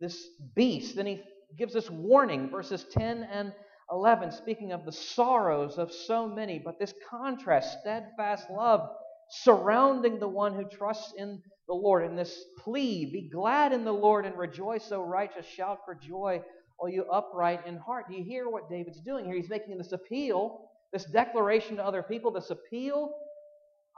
this 0.00 0.26
beast. 0.56 0.96
Then 0.96 1.06
he 1.06 1.22
gives 1.58 1.74
this 1.74 1.90
warning, 1.90 2.50
verses 2.50 2.84
10 2.92 3.28
and 3.30 3.52
11, 3.90 4.32
speaking 4.32 4.72
of 4.72 4.86
the 4.86 4.92
sorrows 4.92 5.76
of 5.76 5.92
so 5.92 6.26
many, 6.26 6.58
but 6.58 6.78
this 6.78 6.94
contrast, 7.10 7.80
steadfast 7.80 8.48
love 8.50 8.88
surrounding 9.32 10.18
the 10.18 10.28
one 10.28 10.54
who 10.54 10.64
trusts 10.64 11.14
in 11.16 11.40
the 11.66 11.74
Lord. 11.74 12.04
In 12.04 12.16
this 12.16 12.44
plea, 12.58 13.10
be 13.10 13.30
glad 13.32 13.72
in 13.72 13.84
the 13.84 13.92
Lord 13.92 14.26
and 14.26 14.36
rejoice, 14.36 14.92
O 14.92 15.02
righteous, 15.02 15.46
shout 15.46 15.78
for 15.86 15.94
joy, 15.94 16.42
all 16.78 16.88
you 16.88 17.04
upright 17.10 17.66
in 17.66 17.78
heart. 17.78 18.06
Do 18.10 18.14
you 18.14 18.24
hear 18.24 18.50
what 18.50 18.68
David's 18.68 19.00
doing 19.00 19.24
here? 19.24 19.34
He's 19.34 19.48
making 19.48 19.78
this 19.78 19.92
appeal, 19.92 20.68
this 20.92 21.04
declaration 21.04 21.76
to 21.76 21.84
other 21.84 22.02
people, 22.02 22.30
this 22.30 22.50
appeal. 22.50 23.10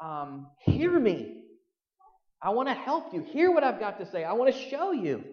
Um, 0.00 0.46
hear 0.60 0.98
me. 1.00 1.42
I 2.40 2.50
want 2.50 2.68
to 2.68 2.74
help 2.74 3.12
you. 3.12 3.22
Hear 3.22 3.50
what 3.50 3.64
I've 3.64 3.80
got 3.80 3.98
to 3.98 4.06
say. 4.06 4.22
I 4.22 4.34
want 4.34 4.54
to 4.54 4.60
show 4.68 4.92
you. 4.92 5.24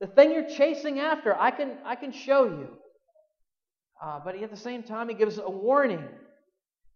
The 0.00 0.08
thing 0.08 0.32
you're 0.32 0.48
chasing 0.48 0.98
after, 0.98 1.34
I 1.34 1.52
can, 1.52 1.78
I 1.86 1.94
can 1.94 2.12
show 2.12 2.44
you. 2.44 2.68
Uh, 4.02 4.20
but 4.22 4.34
at 4.34 4.50
the 4.50 4.56
same 4.56 4.82
time, 4.82 5.08
he 5.08 5.14
gives 5.14 5.38
a 5.38 5.48
warning. 5.48 6.06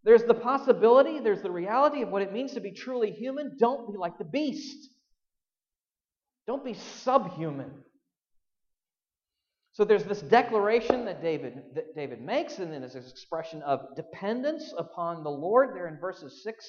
There's 0.06 0.22
the 0.22 0.34
possibility, 0.34 1.18
there's 1.18 1.42
the 1.42 1.50
reality 1.50 2.00
of 2.00 2.10
what 2.10 2.22
it 2.22 2.32
means 2.32 2.54
to 2.54 2.60
be 2.60 2.70
truly 2.70 3.10
human. 3.10 3.56
Don't 3.58 3.90
be 3.90 3.98
like 3.98 4.18
the 4.18 4.24
beast. 4.24 4.88
Don't 6.46 6.64
be 6.64 6.74
subhuman. 6.74 7.72
So 9.72 9.84
there's 9.84 10.04
this 10.04 10.22
declaration 10.22 11.04
that 11.06 11.20
David, 11.20 11.60
that 11.74 11.96
David 11.96 12.22
makes, 12.22 12.60
and 12.60 12.72
then 12.72 12.82
there's 12.82 12.92
this 12.92 13.10
expression 13.10 13.62
of 13.62 13.80
dependence 13.96 14.72
upon 14.78 15.24
the 15.24 15.30
Lord 15.30 15.74
there 15.74 15.88
in 15.88 15.98
verses 15.98 16.40
6 16.44 16.64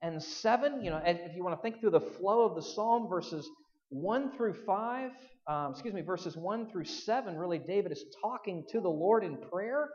and 0.00 0.20
7. 0.20 0.82
You 0.82 0.90
know, 0.90 1.02
if 1.04 1.36
you 1.36 1.44
want 1.44 1.58
to 1.58 1.62
think 1.62 1.80
through 1.80 1.90
the 1.90 2.00
flow 2.00 2.46
of 2.46 2.54
the 2.54 2.62
psalm, 2.62 3.06
verses 3.06 3.46
1 3.90 4.34
through 4.34 4.54
5, 4.54 5.10
um, 5.46 5.72
excuse 5.72 5.92
me, 5.92 6.00
verses 6.00 6.38
1 6.38 6.70
through 6.70 6.84
7, 6.84 7.36
really 7.36 7.58
David 7.58 7.92
is 7.92 8.02
talking 8.22 8.64
to 8.70 8.80
the 8.80 8.88
Lord 8.88 9.24
in 9.24 9.36
prayer, 9.36 9.90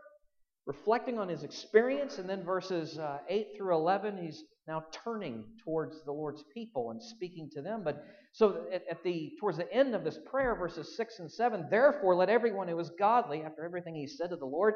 reflecting 0.65 1.19
on 1.19 1.27
his 1.27 1.43
experience. 1.43 2.17
And 2.17 2.29
then 2.29 2.43
verses 2.43 2.97
uh, 2.97 3.19
8 3.27 3.49
through 3.57 3.75
11, 3.75 4.17
he's 4.17 4.43
now 4.67 4.85
turning 5.03 5.43
towards 5.63 6.03
the 6.05 6.11
Lord's 6.11 6.43
people 6.53 6.91
and 6.91 7.01
speaking 7.01 7.49
to 7.53 7.61
them. 7.61 7.81
But 7.83 8.03
so 8.31 8.65
at, 8.73 8.83
at 8.89 9.03
the 9.03 9.33
towards 9.39 9.57
the 9.57 9.71
end 9.71 9.93
of 9.93 10.03
this 10.03 10.17
prayer, 10.29 10.55
verses 10.55 10.95
6 10.95 11.19
and 11.19 11.31
7, 11.31 11.67
therefore 11.69 12.15
let 12.15 12.29
everyone 12.29 12.67
who 12.67 12.79
is 12.79 12.91
godly, 12.97 13.43
after 13.43 13.63
everything 13.65 13.95
he 13.95 14.07
said 14.07 14.29
to 14.29 14.37
the 14.37 14.45
Lord, 14.45 14.75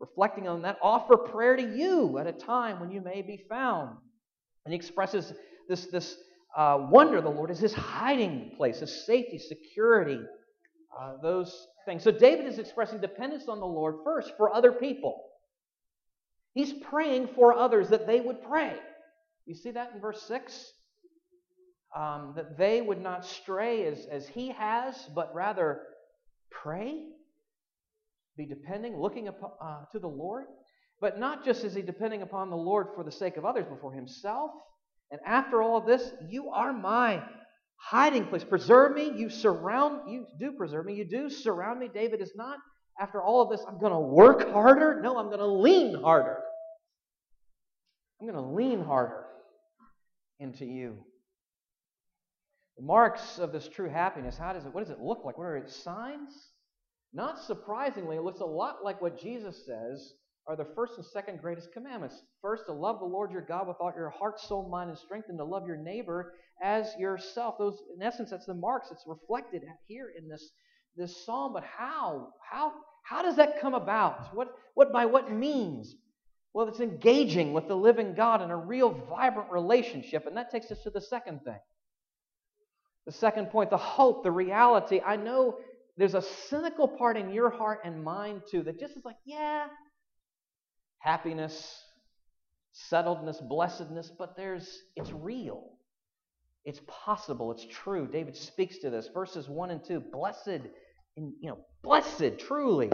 reflecting 0.00 0.48
on 0.48 0.62
that, 0.62 0.78
offer 0.82 1.16
prayer 1.16 1.56
to 1.56 1.76
you 1.76 2.18
at 2.18 2.26
a 2.26 2.32
time 2.32 2.80
when 2.80 2.90
you 2.90 3.00
may 3.00 3.22
be 3.22 3.44
found. 3.48 3.96
And 4.64 4.72
he 4.72 4.76
expresses 4.76 5.32
this, 5.68 5.86
this 5.86 6.16
uh, 6.56 6.86
wonder 6.90 7.20
the 7.20 7.30
Lord 7.30 7.50
is 7.50 7.58
his 7.58 7.72
hiding 7.72 8.52
place, 8.56 8.80
his 8.80 9.06
safety, 9.06 9.38
security, 9.38 10.20
uh, 11.00 11.14
those 11.22 11.66
things. 11.84 12.02
So 12.02 12.10
David 12.10 12.46
is 12.46 12.58
expressing 12.58 13.00
dependence 13.00 13.48
on 13.48 13.60
the 13.60 13.66
Lord 13.66 13.96
first 14.04 14.32
for 14.36 14.54
other 14.54 14.72
people. 14.72 15.22
He's 16.54 16.72
praying 16.72 17.28
for 17.34 17.54
others 17.56 17.88
that 17.90 18.06
they 18.06 18.20
would 18.20 18.42
pray. 18.42 18.76
You 19.46 19.54
see 19.54 19.70
that 19.72 19.92
in 19.94 20.00
verse 20.00 20.22
6? 20.22 20.72
Um, 21.96 22.32
that 22.36 22.56
they 22.56 22.80
would 22.80 23.00
not 23.00 23.24
stray 23.24 23.86
as, 23.86 24.06
as 24.06 24.26
he 24.26 24.48
has, 24.52 24.96
but 25.14 25.34
rather 25.34 25.82
pray, 26.50 27.04
be 28.36 28.46
depending, 28.46 28.98
looking 28.98 29.28
up, 29.28 29.58
uh, 29.62 29.84
to 29.92 29.98
the 29.98 30.08
Lord. 30.08 30.44
But 31.00 31.18
not 31.18 31.44
just 31.44 31.64
is 31.64 31.74
he 31.74 31.82
depending 31.82 32.22
upon 32.22 32.48
the 32.48 32.56
Lord 32.56 32.88
for 32.94 33.04
the 33.04 33.12
sake 33.12 33.36
of 33.36 33.44
others, 33.44 33.66
but 33.68 33.80
for 33.80 33.92
himself 33.92 34.52
and 35.12 35.20
after 35.26 35.62
all 35.62 35.76
of 35.76 35.86
this, 35.86 36.10
you 36.26 36.48
are 36.48 36.72
my 36.72 37.22
hiding 37.82 38.26
place. 38.26 38.44
Preserve 38.44 38.94
me. 38.94 39.12
You 39.16 39.28
surround, 39.28 40.10
you 40.10 40.26
do 40.38 40.52
preserve 40.52 40.86
me. 40.86 40.94
You 40.94 41.04
do 41.04 41.28
surround 41.28 41.80
me. 41.80 41.88
David 41.92 42.22
is 42.22 42.32
not, 42.36 42.58
after 43.00 43.20
all 43.20 43.42
of 43.42 43.50
this, 43.50 43.64
I'm 43.66 43.78
going 43.78 43.92
to 43.92 43.98
work 43.98 44.50
harder. 44.52 45.00
No, 45.02 45.18
I'm 45.18 45.26
going 45.26 45.38
to 45.38 45.46
lean 45.46 46.00
harder. 46.00 46.38
I'm 48.20 48.28
going 48.28 48.42
to 48.42 48.50
lean 48.50 48.84
harder 48.84 49.24
into 50.38 50.64
you. 50.64 50.96
The 52.78 52.84
marks 52.84 53.38
of 53.38 53.52
this 53.52 53.68
true 53.68 53.88
happiness, 53.88 54.38
how 54.38 54.52
does 54.52 54.64
it, 54.64 54.72
what 54.72 54.84
does 54.84 54.90
it 54.90 55.00
look 55.00 55.24
like? 55.24 55.36
What 55.36 55.44
are 55.44 55.56
its 55.56 55.76
signs? 55.82 56.32
Not 57.12 57.38
surprisingly, 57.42 58.16
it 58.16 58.22
looks 58.22 58.40
a 58.40 58.46
lot 58.46 58.84
like 58.84 59.02
what 59.02 59.20
Jesus 59.20 59.66
says 59.66 60.14
are 60.46 60.56
the 60.56 60.66
first 60.74 60.94
and 60.96 61.06
second 61.06 61.40
greatest 61.40 61.72
commandments. 61.72 62.20
First, 62.40 62.66
to 62.66 62.72
love 62.72 62.98
the 62.98 63.04
Lord 63.04 63.30
your 63.30 63.42
God 63.42 63.68
with 63.68 63.76
all 63.80 63.92
your 63.94 64.10
heart, 64.10 64.40
soul, 64.40 64.68
mind, 64.68 64.90
and 64.90 64.98
strength, 64.98 65.28
and 65.28 65.38
to 65.38 65.44
love 65.44 65.66
your 65.66 65.76
neighbor 65.76 66.34
as 66.62 66.92
yourself. 66.98 67.56
Those, 67.58 67.78
in 67.94 68.02
essence, 68.02 68.30
that's 68.30 68.46
the 68.46 68.54
marks. 68.54 68.90
It's 68.90 69.04
reflected 69.06 69.62
here 69.86 70.12
in 70.18 70.28
this, 70.28 70.50
this 70.96 71.24
psalm. 71.24 71.52
But 71.52 71.64
how? 71.64 72.28
How? 72.50 72.72
How 73.04 73.22
does 73.22 73.36
that 73.36 73.60
come 73.60 73.74
about? 73.74 74.34
What, 74.34 74.54
what 74.74 74.92
by 74.92 75.06
what 75.06 75.30
means? 75.30 75.94
Well, 76.54 76.68
it's 76.68 76.80
engaging 76.80 77.52
with 77.52 77.66
the 77.66 77.76
living 77.76 78.14
God 78.14 78.42
in 78.42 78.50
a 78.50 78.56
real 78.56 78.90
vibrant 79.08 79.50
relationship, 79.50 80.26
and 80.26 80.36
that 80.36 80.50
takes 80.50 80.70
us 80.70 80.82
to 80.82 80.90
the 80.90 81.00
second 81.00 81.40
thing. 81.44 81.58
The 83.06 83.12
second 83.12 83.50
point, 83.50 83.70
the 83.70 83.76
hope, 83.76 84.22
the 84.22 84.30
reality. 84.30 85.00
I 85.04 85.16
know 85.16 85.56
there's 85.96 86.14
a 86.14 86.22
cynical 86.22 86.86
part 86.86 87.16
in 87.16 87.30
your 87.30 87.50
heart 87.50 87.80
and 87.84 88.04
mind 88.04 88.42
too 88.50 88.62
that 88.62 88.78
just 88.78 88.96
is 88.96 89.04
like, 89.04 89.16
yeah, 89.24 89.66
happiness, 91.02 91.84
settledness, 92.90 93.46
blessedness, 93.46 94.10
but 94.16 94.36
there's 94.36 94.82
it's 94.96 95.12
real. 95.12 95.64
It's 96.64 96.80
possible, 96.86 97.50
it's 97.50 97.66
true. 97.66 98.06
David 98.10 98.36
speaks 98.36 98.78
to 98.78 98.90
this. 98.90 99.08
Verses 99.12 99.48
1 99.48 99.70
and 99.70 99.84
2, 99.84 100.00
blessed 100.12 100.60
in, 101.16 101.32
you 101.40 101.50
know, 101.50 101.58
blessed 101.82 102.38
truly. 102.38 102.90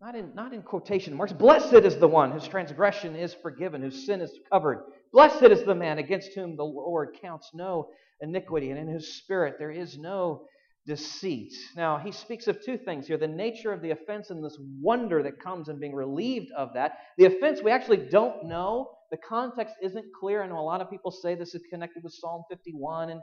Not 0.00 0.14
in, 0.14 0.32
not 0.34 0.52
in 0.52 0.62
quotation 0.62 1.14
marks. 1.14 1.32
Blessed 1.32 1.72
is 1.72 1.96
the 1.96 2.06
one 2.06 2.30
whose 2.30 2.46
transgression 2.46 3.16
is 3.16 3.34
forgiven, 3.34 3.82
whose 3.82 4.06
sin 4.06 4.20
is 4.20 4.38
covered. 4.52 4.84
Blessed 5.12 5.44
is 5.44 5.64
the 5.64 5.74
man 5.74 5.98
against 5.98 6.34
whom 6.34 6.56
the 6.56 6.64
Lord 6.64 7.16
counts 7.20 7.50
no 7.52 7.88
iniquity, 8.20 8.70
and 8.70 8.78
in 8.78 8.88
whose 8.88 9.14
spirit 9.14 9.56
there 9.58 9.72
is 9.72 9.98
no 9.98 10.46
deceit. 10.88 11.52
Now, 11.76 11.98
he 11.98 12.10
speaks 12.10 12.48
of 12.48 12.64
two 12.64 12.78
things 12.78 13.06
here 13.06 13.18
the 13.18 13.28
nature 13.28 13.72
of 13.72 13.82
the 13.82 13.90
offense 13.90 14.30
and 14.30 14.42
this 14.42 14.58
wonder 14.80 15.22
that 15.22 15.38
comes 15.38 15.68
in 15.68 15.78
being 15.78 15.94
relieved 15.94 16.50
of 16.56 16.70
that. 16.74 16.92
The 17.18 17.26
offense, 17.26 17.60
we 17.62 17.70
actually 17.70 18.08
don't 18.08 18.46
know. 18.46 18.90
The 19.10 19.18
context 19.18 19.74
isn't 19.82 20.06
clear. 20.18 20.42
I 20.42 20.48
know 20.48 20.58
a 20.58 20.62
lot 20.62 20.80
of 20.80 20.90
people 20.90 21.10
say 21.10 21.34
this 21.34 21.54
is 21.54 21.62
connected 21.70 22.02
with 22.02 22.14
Psalm 22.14 22.42
51 22.50 23.10
and 23.10 23.20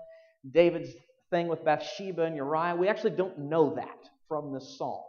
David's 0.52 0.92
thing 1.32 1.48
with 1.48 1.66
Bathsheba 1.66 2.24
and 2.24 2.36
Uriah. 2.36 2.76
We 2.76 2.88
actually 2.88 3.16
don't 3.16 3.38
know 3.38 3.74
that 3.76 3.98
from 4.28 4.54
this 4.54 4.78
psalm. 4.78 5.04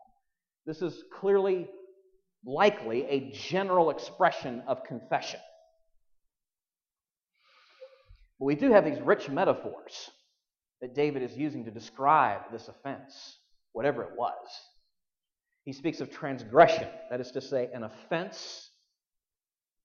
This 0.64 0.80
is 0.80 1.04
clearly, 1.12 1.68
likely, 2.44 3.04
a 3.04 3.30
general 3.32 3.90
expression 3.90 4.62
of 4.66 4.82
confession. 4.84 5.40
But 8.38 8.46
we 8.46 8.54
do 8.54 8.72
have 8.72 8.86
these 8.86 9.00
rich 9.00 9.28
metaphors 9.28 10.10
that 10.80 10.94
David 10.94 11.22
is 11.22 11.36
using 11.36 11.64
to 11.64 11.70
describe 11.70 12.42
this 12.52 12.68
offense, 12.68 13.38
whatever 13.72 14.02
it 14.02 14.10
was. 14.16 14.34
He 15.64 15.72
speaks 15.72 16.00
of 16.00 16.10
transgression, 16.10 16.88
that 17.10 17.20
is 17.20 17.30
to 17.32 17.40
say, 17.40 17.70
an 17.74 17.82
offense 17.82 18.70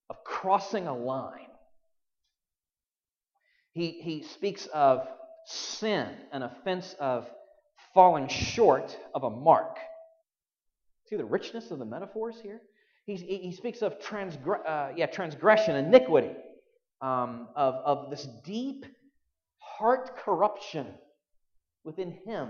of 0.10 0.24
crossing 0.24 0.88
a 0.88 0.96
line. 0.96 1.48
He, 3.74 4.02
he 4.02 4.24
speaks 4.24 4.68
of 4.74 5.08
sin, 5.46 6.08
an 6.32 6.44
offense 6.44 6.96
of 7.00 7.28
falling 7.94 8.28
short 8.28 8.96
of 9.14 9.24
a 9.24 9.30
mark. 9.30 9.78
See 11.10 11.16
the 11.16 11.26
richness 11.26 11.72
of 11.72 11.80
the 11.80 11.86
metaphors 11.86 12.36
here? 12.42 12.62
He, 13.06 13.16
he 13.16 13.52
speaks 13.52 13.82
of 13.82 14.00
transgre- 14.00 14.66
uh, 14.66 14.90
yeah, 14.96 15.08
transgression, 15.08 15.76
iniquity, 15.76 16.32
um, 17.02 17.48
of, 17.56 17.76
of 17.76 18.10
this 18.12 18.28
deep 18.46 18.86
heart 19.82 20.16
corruption 20.18 20.86
within 21.84 22.20
him. 22.26 22.50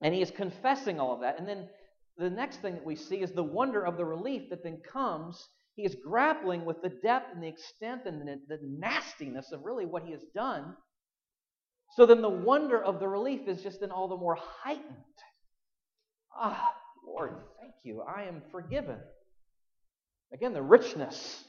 And 0.00 0.14
he 0.14 0.22
is 0.22 0.30
confessing 0.30 1.00
all 1.00 1.12
of 1.12 1.20
that. 1.22 1.38
And 1.38 1.48
then 1.48 1.68
the 2.16 2.30
next 2.30 2.62
thing 2.62 2.74
that 2.74 2.86
we 2.86 2.94
see 2.94 3.16
is 3.16 3.32
the 3.32 3.42
wonder 3.42 3.84
of 3.84 3.96
the 3.96 4.04
relief 4.04 4.50
that 4.50 4.62
then 4.62 4.78
comes 4.92 5.48
he 5.74 5.84
is 5.84 5.94
grappling 5.94 6.64
with 6.64 6.82
the 6.82 6.88
depth 6.88 7.32
and 7.32 7.42
the 7.42 7.46
extent 7.46 8.02
and 8.06 8.20
the, 8.48 8.58
nastiness 8.62 9.52
of 9.52 9.64
really 9.64 9.86
what 9.86 10.02
he 10.02 10.10
has 10.10 10.24
done. 10.34 10.74
So 11.94 12.04
then 12.04 12.20
the 12.20 12.28
wonder 12.28 12.82
of 12.82 12.98
the 12.98 13.06
relief 13.06 13.46
is 13.46 13.62
just 13.62 13.80
then 13.80 13.92
all 13.92 14.08
the 14.08 14.16
more 14.16 14.36
heightened. 14.36 14.84
Ah, 16.36 16.74
Lord, 17.06 17.36
thank 17.60 17.74
you. 17.84 18.02
I 18.02 18.24
am 18.24 18.42
forgiven. 18.50 18.98
Again, 20.32 20.52
the 20.52 20.62
richness 20.62 21.44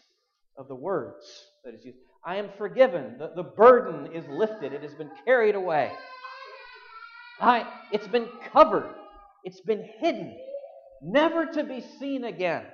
of 0.55 0.67
the 0.67 0.75
words 0.75 1.25
that 1.65 1.73
is 1.73 1.83
used. 1.83 1.97
I 2.25 2.37
am 2.37 2.49
forgiven. 2.57 3.15
The, 3.17 3.31
the 3.35 3.43
burden 3.43 4.13
is 4.13 4.25
lifted, 4.27 4.73
it 4.73 4.81
has 4.81 4.93
been 4.93 5.11
carried 5.25 5.55
away. 5.55 5.91
I, 7.39 7.65
it's 7.91 8.07
been 8.07 8.27
covered, 8.51 8.93
it's 9.43 9.61
been 9.61 9.87
hidden, 9.99 10.35
never 11.01 11.45
to 11.45 11.63
be 11.63 11.83
seen 11.99 12.25
again. 12.25 12.65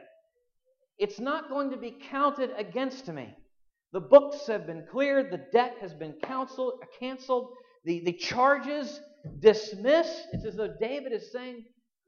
It's 0.98 1.20
not 1.20 1.50
going 1.50 1.72
to 1.72 1.78
be 1.78 1.96
counted 2.10 2.52
against 2.58 3.08
me. 3.10 3.36
The 3.92 4.00
books 4.00 4.48
have 4.48 4.66
been 4.66 4.86
cleared, 4.92 5.32
the 5.32 5.46
debt 5.54 5.76
has 5.82 5.94
been 5.94 6.16
canceled, 6.24 6.80
uh, 6.82 6.86
canceled 7.00 7.54
the, 7.86 8.02
the 8.04 8.14
charges 8.14 9.00
dismissed. 9.40 10.28
It's 10.34 10.46
as 10.46 10.56
though 10.56 10.74
David 10.80 11.14
is 11.14 11.32
saying, 11.32 11.64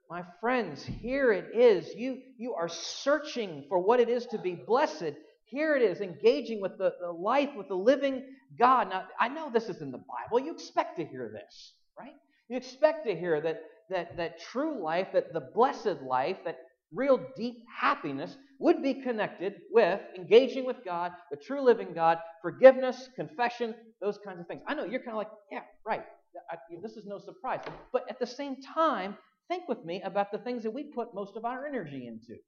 My 0.10 0.24
friends, 0.42 0.84
here 0.84 1.32
it 1.32 1.56
is. 1.56 1.94
You, 1.96 2.20
you 2.38 2.54
are 2.56 2.68
searching 2.68 3.66
for 3.70 3.80
what 3.80 4.00
it 4.00 4.10
is 4.10 4.26
to 4.28 4.38
be 4.38 4.56
blessed. 4.56 5.14
Here 5.50 5.76
it 5.76 5.82
is, 5.82 6.02
engaging 6.02 6.62
with 6.62 6.78
the, 6.78 6.94
the 7.02 7.12
life, 7.12 7.50
with 7.56 7.70
the 7.70 7.76
living 7.76 8.24
God. 8.60 8.90
Now, 8.90 9.06
I 9.20 9.30
know 9.30 9.50
this 9.50 9.70
is 9.70 9.82
in 9.82 9.92
the 9.92 9.98
Bible. 9.98 10.46
You 10.46 10.54
expect 10.54 10.98
to 10.98 11.06
hear 11.06 11.32
this, 11.34 11.74
right? 11.98 12.16
You 12.50 12.58
expect 12.58 13.06
to 13.08 13.16
hear 13.16 13.40
that, 13.42 13.62
that, 13.90 14.18
that 14.18 14.42
true 14.42 14.84
life, 14.84 15.08
that 15.14 15.34
the 15.34 15.50
blessed 15.56 16.02
life, 16.06 16.38
that 16.44 16.60
real 16.94 17.20
deep 17.36 17.64
happiness 17.74 18.38
would 18.60 18.82
be 18.82 18.94
connected 18.96 19.56
with 19.72 20.02
engaging 20.18 20.66
with 20.66 20.78
God, 20.84 21.12
the 21.32 21.38
true 21.38 21.62
living 21.62 21.94
God, 21.94 22.18
forgiveness, 22.42 23.10
confession, 23.16 23.74
those 24.02 24.20
kinds 24.26 24.40
of 24.40 24.48
things. 24.48 24.62
I 24.68 24.74
know 24.74 24.84
you're 24.84 25.00
kind 25.00 25.12
of 25.12 25.18
like, 25.18 25.32
yeah, 25.52 25.62
right. 25.86 26.04
I, 26.52 26.58
this 26.82 26.94
is 26.94 27.06
no 27.06 27.20
surprise. 27.20 27.62
But 27.92 28.06
at 28.10 28.20
the 28.20 28.28
same 28.28 28.58
time, 28.62 29.18
think 29.48 29.68
with 29.68 29.84
me 29.86 30.02
about 30.04 30.32
the 30.32 30.38
things 30.40 30.64
that 30.64 30.72
we 30.72 30.84
put 30.84 31.14
most 31.14 31.36
of 31.38 31.46
our 31.46 31.66
energy 31.66 32.08
into, 32.08 32.40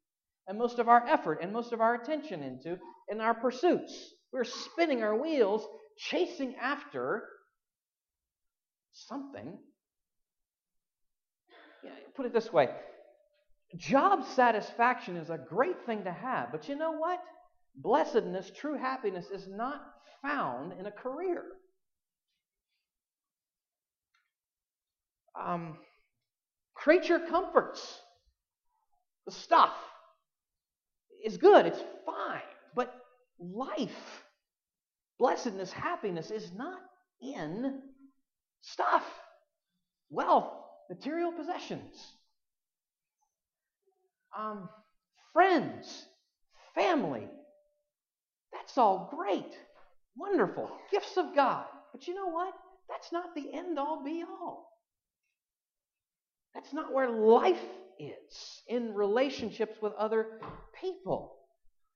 and 0.50 0.58
most 0.58 0.80
of 0.80 0.90
our 0.90 1.08
effort, 1.08 1.40
and 1.44 1.54
most 1.54 1.72
of 1.74 1.80
our 1.80 1.94
attention 1.94 2.42
into 2.42 2.78
in 3.08 3.22
our 3.22 3.36
pursuits. 3.36 4.16
We're 4.34 4.44
spinning 4.44 5.04
our 5.04 5.16
wheels, 5.16 5.66
chasing 5.98 6.56
after 6.60 7.24
something. 8.92 9.60
Put 12.16 12.26
it 12.26 12.34
this 12.34 12.52
way 12.52 12.70
Job 13.78 14.26
satisfaction 14.36 15.16
is 15.16 15.30
a 15.30 15.38
great 15.38 15.86
thing 15.86 16.04
to 16.04 16.12
have, 16.12 16.52
but 16.52 16.68
you 16.68 16.76
know 16.76 16.94
what? 16.94 17.20
Blessedness, 17.76 18.52
true 18.60 18.78
happiness, 18.78 19.28
is 19.32 19.48
not 19.48 19.80
found 20.24 20.74
in 20.80 20.88
a 20.88 20.92
career. 20.92 21.44
Um, 25.40 25.78
creature 26.74 27.20
comforts, 27.30 28.00
the 29.28 29.32
stuff, 29.32 29.74
is 31.24 31.38
good, 31.38 31.66
it's 31.66 31.84
fine, 32.06 32.42
but 32.76 32.94
life, 33.40 34.24
blessedness, 35.18 35.72
happiness 35.72 36.32
is 36.32 36.52
not 36.54 36.80
in 37.22 37.82
stuff, 38.62 39.06
wealth, 40.10 40.54
material 40.90 41.32
possessions 41.32 42.14
um, 44.38 44.70
friends, 45.34 46.06
family. 46.76 47.28
That's 48.54 48.78
all 48.78 49.10
great, 49.16 49.58
wonderful, 50.16 50.70
gifts 50.92 51.18
of 51.18 51.36
God. 51.36 51.66
But 51.92 52.08
you 52.08 52.16
know 52.16 52.30
what? 52.30 52.54
That's 52.90 53.12
not 53.12 53.36
the 53.36 53.54
end 53.54 53.78
all 53.78 54.04
be 54.04 54.24
all. 54.24 54.68
That's 56.54 56.74
not 56.74 56.94
where 56.94 57.10
life 57.10 57.62
is 58.00 58.64
in 58.68 58.94
relationships 58.94 59.78
with 59.82 59.94
other 59.94 60.40
people. 60.82 61.36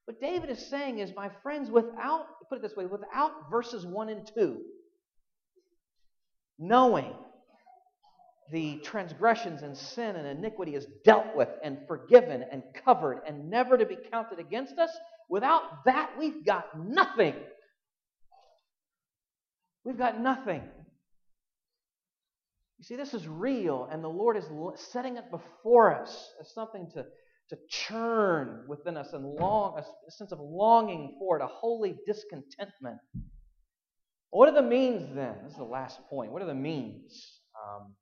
What 0.06 0.20
David 0.20 0.50
is 0.50 0.68
saying 0.68 1.00
is, 1.00 1.12
my 1.16 1.30
friends, 1.42 1.72
without, 1.72 2.26
put 2.50 2.58
it 2.58 2.62
this 2.62 2.76
way, 2.76 2.86
without 2.86 3.50
verses 3.50 3.86
1 3.86 4.10
and 4.10 4.30
2, 4.36 4.58
knowing 6.60 7.14
the 8.52 8.78
transgressions 8.84 9.64
and 9.64 9.78
sin 9.78 10.18
and 10.18 10.28
iniquity 10.28 10.76
is 10.76 10.86
dealt 11.06 11.36
with 11.36 11.48
and 11.64 11.80
forgiven 11.88 12.44
and 12.52 12.64
covered 12.86 13.22
and 13.26 13.50
never 13.50 13.78
to 13.78 13.86
be 13.86 13.98
counted 14.12 14.40
against 14.40 14.78
us, 14.78 14.92
without 15.30 15.86
that, 15.86 16.12
we've 16.20 16.46
got 16.46 16.78
nothing. 16.78 17.36
We've 19.86 19.98
got 19.98 20.20
nothing. 20.20 20.64
You 22.84 22.88
see, 22.88 22.96
this 22.98 23.14
is 23.14 23.30
real, 23.30 23.88
and 23.90 24.04
the 24.04 24.10
Lord 24.10 24.36
is 24.36 24.44
setting 24.76 25.16
it 25.16 25.32
before 25.32 25.96
us 25.96 26.34
as 26.42 26.54
something 26.54 26.92
to, 26.96 27.06
to 27.50 27.58
churn 27.70 28.66
within 28.68 28.98
us 28.98 29.14
and 29.14 29.26
long, 29.26 29.80
a 29.80 30.12
sense 30.12 30.34
of 30.34 30.40
longing 30.42 31.16
for 31.18 31.40
it, 31.40 31.42
a 31.42 31.48
holy 31.48 31.96
discontentment. 32.06 32.98
What 34.32 34.50
are 34.50 34.62
the 34.62 34.68
means 34.68 35.16
then? 35.16 35.36
This 35.44 35.54
is 35.54 35.60
the 35.60 35.64
last 35.64 35.98
point. 36.10 36.34
What 36.34 36.42
are 36.42 36.46
the 36.46 36.54
means? 36.54 37.40
Um, 37.56 37.94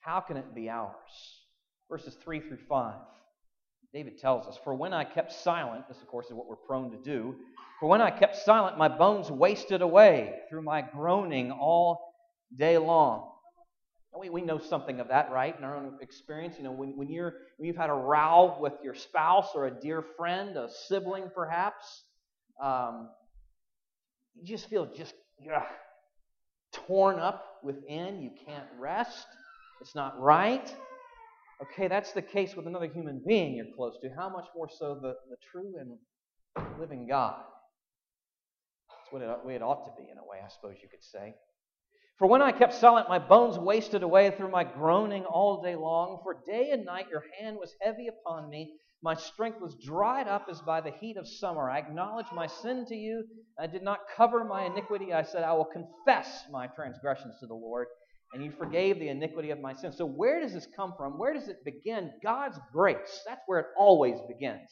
how 0.00 0.20
can 0.20 0.36
it 0.36 0.54
be 0.54 0.68
ours? 0.68 0.92
Verses 1.88 2.18
3 2.22 2.40
through 2.40 2.58
5. 2.68 2.96
David 3.94 4.18
tells 4.18 4.46
us, 4.46 4.58
For 4.62 4.74
when 4.74 4.92
I 4.92 5.04
kept 5.04 5.32
silent, 5.32 5.88
this 5.88 6.02
of 6.02 6.06
course 6.06 6.26
is 6.26 6.34
what 6.34 6.46
we're 6.46 6.56
prone 6.56 6.90
to 6.90 6.98
do, 6.98 7.34
for 7.80 7.88
when 7.88 8.02
I 8.02 8.10
kept 8.10 8.36
silent, 8.36 8.76
my 8.76 8.88
bones 8.88 9.30
wasted 9.30 9.80
away 9.80 10.40
through 10.50 10.60
my 10.60 10.82
groaning 10.82 11.50
all 11.50 12.09
day 12.56 12.78
long. 12.78 13.28
We, 14.18 14.28
we 14.28 14.42
know 14.42 14.58
something 14.58 14.98
of 14.98 15.08
that, 15.08 15.30
right? 15.30 15.56
In 15.56 15.64
our 15.64 15.76
own 15.76 15.98
experience, 16.00 16.56
you 16.58 16.64
know, 16.64 16.72
when, 16.72 16.96
when, 16.96 17.08
you're, 17.08 17.34
when 17.56 17.68
you've 17.68 17.76
had 17.76 17.90
a 17.90 17.94
row 17.94 18.56
with 18.60 18.72
your 18.82 18.94
spouse 18.94 19.50
or 19.54 19.66
a 19.66 19.70
dear 19.70 20.02
friend, 20.16 20.56
a 20.56 20.68
sibling 20.88 21.30
perhaps, 21.32 22.02
um, 22.60 23.08
you 24.34 24.44
just 24.44 24.68
feel 24.68 24.86
just 24.96 25.14
ugh, 25.54 25.62
torn 26.72 27.20
up 27.20 27.44
within. 27.62 28.20
You 28.20 28.30
can't 28.46 28.66
rest. 28.78 29.26
It's 29.80 29.94
not 29.94 30.20
right. 30.20 30.74
Okay, 31.62 31.88
that's 31.88 32.12
the 32.12 32.22
case 32.22 32.56
with 32.56 32.66
another 32.66 32.86
human 32.86 33.22
being 33.26 33.54
you're 33.54 33.66
close 33.76 33.96
to. 34.02 34.08
How 34.16 34.28
much 34.28 34.46
more 34.56 34.68
so 34.68 34.98
the, 35.00 35.14
the 35.28 35.36
true 35.52 35.74
and 35.78 35.92
living 36.80 37.06
God? 37.06 37.42
That's 38.88 39.12
what 39.12 39.22
it, 39.22 39.46
way 39.46 39.54
it 39.54 39.62
ought 39.62 39.84
to 39.84 40.02
be, 40.02 40.10
in 40.10 40.18
a 40.18 40.22
way, 40.22 40.38
I 40.44 40.48
suppose 40.48 40.76
you 40.82 40.88
could 40.88 41.04
say. 41.04 41.34
For 42.20 42.26
when 42.26 42.42
I 42.42 42.52
kept 42.52 42.74
silent, 42.74 43.08
my 43.08 43.18
bones 43.18 43.58
wasted 43.58 44.02
away 44.02 44.30
through 44.30 44.50
my 44.50 44.62
groaning 44.62 45.24
all 45.24 45.62
day 45.62 45.74
long. 45.74 46.20
For 46.22 46.42
day 46.46 46.68
and 46.70 46.84
night 46.84 47.06
your 47.10 47.24
hand 47.40 47.56
was 47.58 47.74
heavy 47.80 48.08
upon 48.08 48.50
me. 48.50 48.74
My 49.02 49.14
strength 49.14 49.58
was 49.58 49.74
dried 49.82 50.28
up 50.28 50.46
as 50.50 50.60
by 50.60 50.82
the 50.82 50.90
heat 50.90 51.16
of 51.16 51.26
summer. 51.26 51.70
I 51.70 51.78
acknowledged 51.78 52.28
my 52.34 52.46
sin 52.46 52.84
to 52.88 52.94
you. 52.94 53.24
I 53.58 53.66
did 53.66 53.82
not 53.82 54.00
cover 54.14 54.44
my 54.44 54.66
iniquity. 54.66 55.14
I 55.14 55.22
said, 55.22 55.44
I 55.44 55.54
will 55.54 55.64
confess 55.64 56.44
my 56.52 56.66
transgressions 56.66 57.36
to 57.40 57.46
the 57.46 57.54
Lord, 57.54 57.86
and 58.34 58.44
you 58.44 58.52
forgave 58.52 58.98
the 58.98 59.08
iniquity 59.08 59.48
of 59.48 59.58
my 59.58 59.72
sin. 59.72 59.90
So, 59.90 60.04
where 60.04 60.42
does 60.42 60.52
this 60.52 60.68
come 60.76 60.92
from? 60.98 61.18
Where 61.18 61.32
does 61.32 61.48
it 61.48 61.64
begin? 61.64 62.12
God's 62.22 62.58
grace. 62.70 63.22
That's 63.26 63.40
where 63.46 63.60
it 63.60 63.66
always 63.78 64.18
begins. 64.28 64.68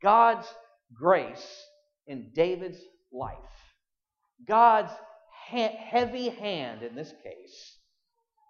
God's 0.00 0.46
grace 0.94 1.66
in 2.06 2.30
David's 2.32 2.78
life. 3.12 3.36
God's 4.46 4.92
heavy 5.46 6.28
hand, 6.28 6.82
in 6.82 6.94
this 6.94 7.12
case, 7.22 7.78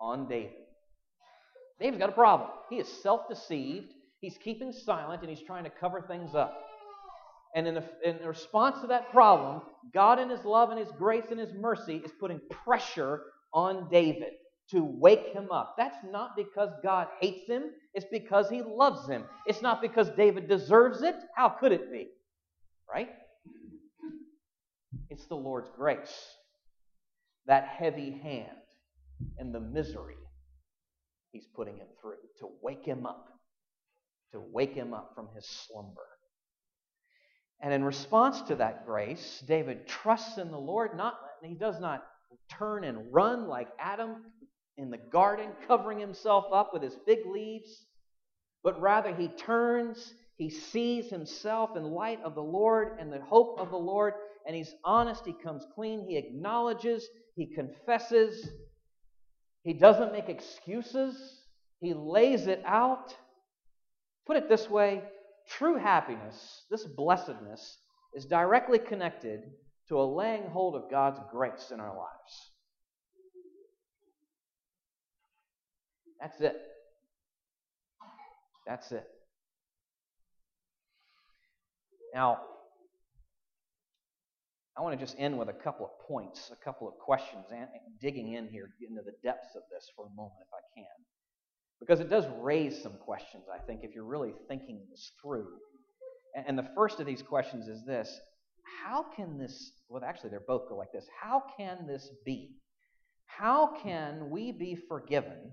on 0.00 0.28
David. 0.28 0.52
David's 1.80 1.98
got 1.98 2.10
a 2.10 2.12
problem. 2.12 2.50
He 2.70 2.76
is 2.76 2.88
self 2.88 3.28
deceived, 3.28 3.92
he's 4.20 4.38
keeping 4.38 4.72
silent, 4.72 5.22
and 5.22 5.30
he's 5.30 5.44
trying 5.46 5.64
to 5.64 5.70
cover 5.70 6.00
things 6.02 6.34
up. 6.34 6.58
And 7.54 7.66
in, 7.66 7.74
the, 7.74 7.84
in 8.04 8.26
response 8.26 8.80
to 8.80 8.86
that 8.86 9.10
problem, 9.10 9.60
God, 9.92 10.18
in 10.18 10.30
His 10.30 10.44
love 10.44 10.70
and 10.70 10.78
His 10.78 10.90
grace 10.92 11.26
and 11.30 11.38
His 11.38 11.52
mercy, 11.52 11.96
is 11.96 12.10
putting 12.18 12.40
pressure 12.64 13.20
on 13.52 13.88
David 13.90 14.32
to 14.70 14.82
wake 14.82 15.34
him 15.34 15.50
up. 15.50 15.74
That's 15.76 15.98
not 16.10 16.30
because 16.36 16.70
God 16.82 17.08
hates 17.20 17.46
him, 17.46 17.64
it's 17.94 18.06
because 18.10 18.48
he 18.48 18.62
loves 18.62 19.06
him. 19.08 19.24
It's 19.46 19.60
not 19.60 19.82
because 19.82 20.08
David 20.16 20.48
deserves 20.48 21.02
it. 21.02 21.14
How 21.36 21.50
could 21.50 21.72
it 21.72 21.92
be? 21.92 22.08
Right? 22.90 23.10
It's 25.10 25.26
the 25.26 25.34
Lord's 25.34 25.70
grace. 25.76 26.36
That 27.46 27.66
heavy 27.66 28.10
hand 28.22 28.48
and 29.38 29.54
the 29.54 29.60
misery 29.60 30.16
he's 31.32 31.46
putting 31.54 31.76
him 31.76 31.88
through 32.00 32.16
to 32.38 32.48
wake 32.62 32.84
him 32.84 33.06
up, 33.06 33.28
to 34.32 34.40
wake 34.52 34.74
him 34.74 34.94
up 34.94 35.12
from 35.14 35.28
his 35.34 35.46
slumber. 35.46 36.06
And 37.60 37.72
in 37.72 37.84
response 37.84 38.42
to 38.42 38.56
that 38.56 38.86
grace, 38.86 39.42
David 39.46 39.86
trusts 39.86 40.38
in 40.38 40.50
the 40.50 40.58
Lord. 40.58 40.96
Not 40.96 41.14
he 41.42 41.54
does 41.54 41.80
not 41.80 42.04
turn 42.50 42.84
and 42.84 43.12
run 43.12 43.48
like 43.48 43.68
Adam 43.78 44.16
in 44.76 44.90
the 44.90 44.98
garden, 44.98 45.50
covering 45.66 45.98
himself 45.98 46.46
up 46.52 46.72
with 46.72 46.82
his 46.82 46.96
fig 47.06 47.26
leaves, 47.26 47.86
but 48.64 48.80
rather 48.80 49.14
he 49.14 49.28
turns, 49.28 50.14
he 50.36 50.44
He 50.44 50.50
sees 50.50 51.10
himself 51.10 51.76
in 51.76 51.84
light 51.84 52.20
of 52.24 52.34
the 52.34 52.42
Lord 52.42 52.96
and 52.98 53.12
the 53.12 53.20
hope 53.20 53.60
of 53.60 53.70
the 53.70 53.76
Lord, 53.76 54.14
and 54.46 54.56
he's 54.56 54.74
honest. 54.84 55.24
He 55.24 55.32
comes 55.32 55.66
clean. 55.74 56.06
He 56.08 56.16
acknowledges. 56.16 57.08
He 57.36 57.46
confesses. 57.46 58.48
He 59.64 59.72
doesn't 59.72 60.12
make 60.12 60.28
excuses. 60.28 61.42
He 61.80 61.94
lays 61.94 62.46
it 62.46 62.62
out. 62.66 63.14
Put 64.26 64.36
it 64.36 64.48
this 64.48 64.70
way 64.70 65.02
true 65.48 65.76
happiness, 65.76 66.64
this 66.70 66.84
blessedness, 66.84 67.78
is 68.14 68.24
directly 68.24 68.78
connected 68.78 69.42
to 69.88 70.00
a 70.00 70.04
laying 70.04 70.48
hold 70.48 70.76
of 70.76 70.90
God's 70.90 71.18
grace 71.30 71.72
in 71.72 71.80
our 71.80 71.96
lives. 71.96 72.50
That's 76.20 76.40
it. 76.40 76.56
That's 78.66 78.92
it. 78.92 79.04
Now, 82.14 82.38
I 84.76 84.80
want 84.80 84.98
to 84.98 85.04
just 85.04 85.16
end 85.18 85.38
with 85.38 85.48
a 85.48 85.52
couple 85.52 85.84
of 85.84 85.92
points, 86.06 86.50
a 86.50 86.64
couple 86.64 86.88
of 86.88 86.94
questions, 86.94 87.44
and 87.50 87.68
digging 88.00 88.32
in 88.32 88.48
here 88.48 88.70
into 88.80 89.02
the 89.02 89.12
depths 89.22 89.54
of 89.54 89.62
this 89.70 89.90
for 89.94 90.06
a 90.06 90.10
moment, 90.16 90.40
if 90.40 90.48
I 90.52 90.62
can. 90.74 91.04
Because 91.78 92.00
it 92.00 92.08
does 92.08 92.24
raise 92.40 92.80
some 92.82 92.94
questions, 93.04 93.44
I 93.52 93.58
think, 93.66 93.80
if 93.82 93.94
you're 93.94 94.04
really 94.04 94.32
thinking 94.48 94.86
this 94.90 95.12
through. 95.20 95.48
And 96.34 96.58
the 96.58 96.68
first 96.74 97.00
of 97.00 97.06
these 97.06 97.22
questions 97.22 97.68
is 97.68 97.84
this 97.84 98.18
How 98.82 99.04
can 99.14 99.38
this, 99.38 99.72
well, 99.88 100.02
actually, 100.02 100.30
they're 100.30 100.40
both 100.46 100.68
go 100.68 100.76
like 100.76 100.92
this 100.92 101.06
How 101.20 101.42
can 101.58 101.86
this 101.86 102.08
be? 102.24 102.56
How 103.26 103.74
can 103.82 104.30
we 104.30 104.52
be 104.52 104.76
forgiven 104.88 105.52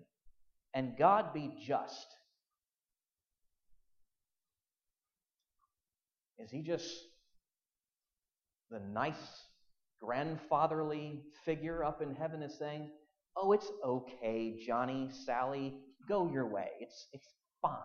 and 0.73 0.97
God 0.97 1.33
be 1.33 1.51
just? 1.65 2.07
Is 6.37 6.51
he 6.51 6.61
just 6.61 6.87
the 8.69 8.79
nice 8.79 9.45
grandfatherly 10.01 11.21
figure 11.45 11.83
up 11.83 12.01
in 12.01 12.15
heaven 12.15 12.41
is 12.41 12.57
saying, 12.57 12.89
Oh, 13.35 13.51
it's 13.51 13.71
okay, 13.85 14.59
Johnny, 14.65 15.09
Sally, 15.25 15.75
go 16.07 16.29
your 16.31 16.47
way. 16.47 16.69
It's, 16.79 17.07
it's 17.13 17.27
fine. 17.61 17.75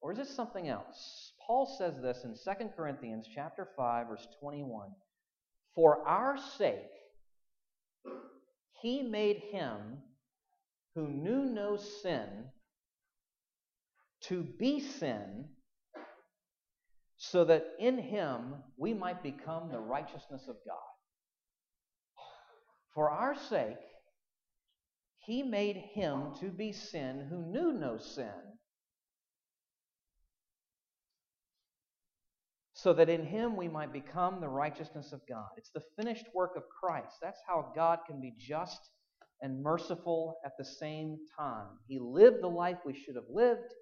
Or 0.00 0.12
is 0.12 0.18
it 0.18 0.28
something 0.28 0.68
else? 0.68 1.32
Paul 1.44 1.66
says 1.78 2.00
this 2.00 2.24
in 2.24 2.34
2 2.34 2.68
Corinthians 2.76 3.26
chapter 3.34 3.68
5 3.76 4.08
verse 4.08 4.26
21. 4.40 4.90
For 5.74 6.06
our 6.06 6.36
sake 6.58 6.76
he 8.80 9.02
made 9.02 9.38
him 9.50 9.98
who 10.94 11.08
knew 11.08 11.44
no 11.44 11.76
sin 11.76 12.28
to 14.22 14.42
be 14.58 14.80
sin 14.80 15.46
so 17.18 17.44
that 17.44 17.66
in 17.80 17.98
him 17.98 18.54
we 18.76 18.94
might 18.94 19.22
become 19.22 19.68
the 19.70 19.78
righteousness 19.78 20.46
of 20.48 20.56
God. 20.64 20.78
For 22.94 23.10
our 23.10 23.34
sake, 23.34 23.76
he 25.18 25.42
made 25.42 25.76
him 25.76 26.32
to 26.40 26.46
be 26.46 26.72
sin 26.72 27.26
who 27.28 27.44
knew 27.52 27.72
no 27.72 27.98
sin, 27.98 28.30
so 32.72 32.92
that 32.92 33.08
in 33.08 33.26
him 33.26 33.56
we 33.56 33.68
might 33.68 33.92
become 33.92 34.40
the 34.40 34.48
righteousness 34.48 35.12
of 35.12 35.20
God. 35.28 35.48
It's 35.56 35.70
the 35.70 35.82
finished 35.96 36.26
work 36.34 36.52
of 36.56 36.62
Christ. 36.80 37.16
That's 37.20 37.40
how 37.46 37.72
God 37.74 37.98
can 38.06 38.20
be 38.20 38.34
just 38.38 38.80
and 39.42 39.62
merciful 39.62 40.36
at 40.44 40.52
the 40.56 40.64
same 40.64 41.18
time. 41.36 41.66
He 41.88 41.98
lived 42.00 42.42
the 42.42 42.48
life 42.48 42.78
we 42.86 42.94
should 42.94 43.16
have 43.16 43.28
lived, 43.28 43.74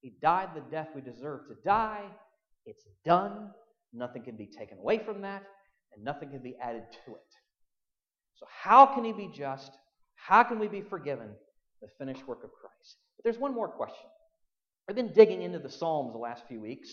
He 0.00 0.14
died 0.22 0.48
the 0.54 0.62
death 0.70 0.88
we 0.94 1.02
deserve 1.02 1.48
to 1.48 1.54
die. 1.64 2.06
It's 2.68 2.84
done. 3.04 3.50
Nothing 3.94 4.22
can 4.22 4.36
be 4.36 4.46
taken 4.46 4.78
away 4.78 4.98
from 4.98 5.22
that, 5.22 5.42
and 5.94 6.04
nothing 6.04 6.30
can 6.30 6.42
be 6.42 6.56
added 6.62 6.82
to 7.06 7.12
it. 7.12 7.30
So, 8.34 8.46
how 8.62 8.84
can 8.86 9.04
He 9.04 9.12
be 9.12 9.30
just? 9.34 9.72
How 10.14 10.42
can 10.42 10.58
we 10.58 10.68
be 10.68 10.82
forgiven? 10.82 11.30
The 11.80 11.88
finished 11.98 12.26
work 12.28 12.44
of 12.44 12.50
Christ. 12.52 12.96
But 13.16 13.24
there's 13.24 13.38
one 13.38 13.54
more 13.54 13.68
question. 13.68 14.10
I've 14.88 14.96
been 14.96 15.12
digging 15.12 15.42
into 15.42 15.58
the 15.58 15.70
Psalms 15.70 16.12
the 16.12 16.18
last 16.18 16.46
few 16.46 16.60
weeks, 16.60 16.90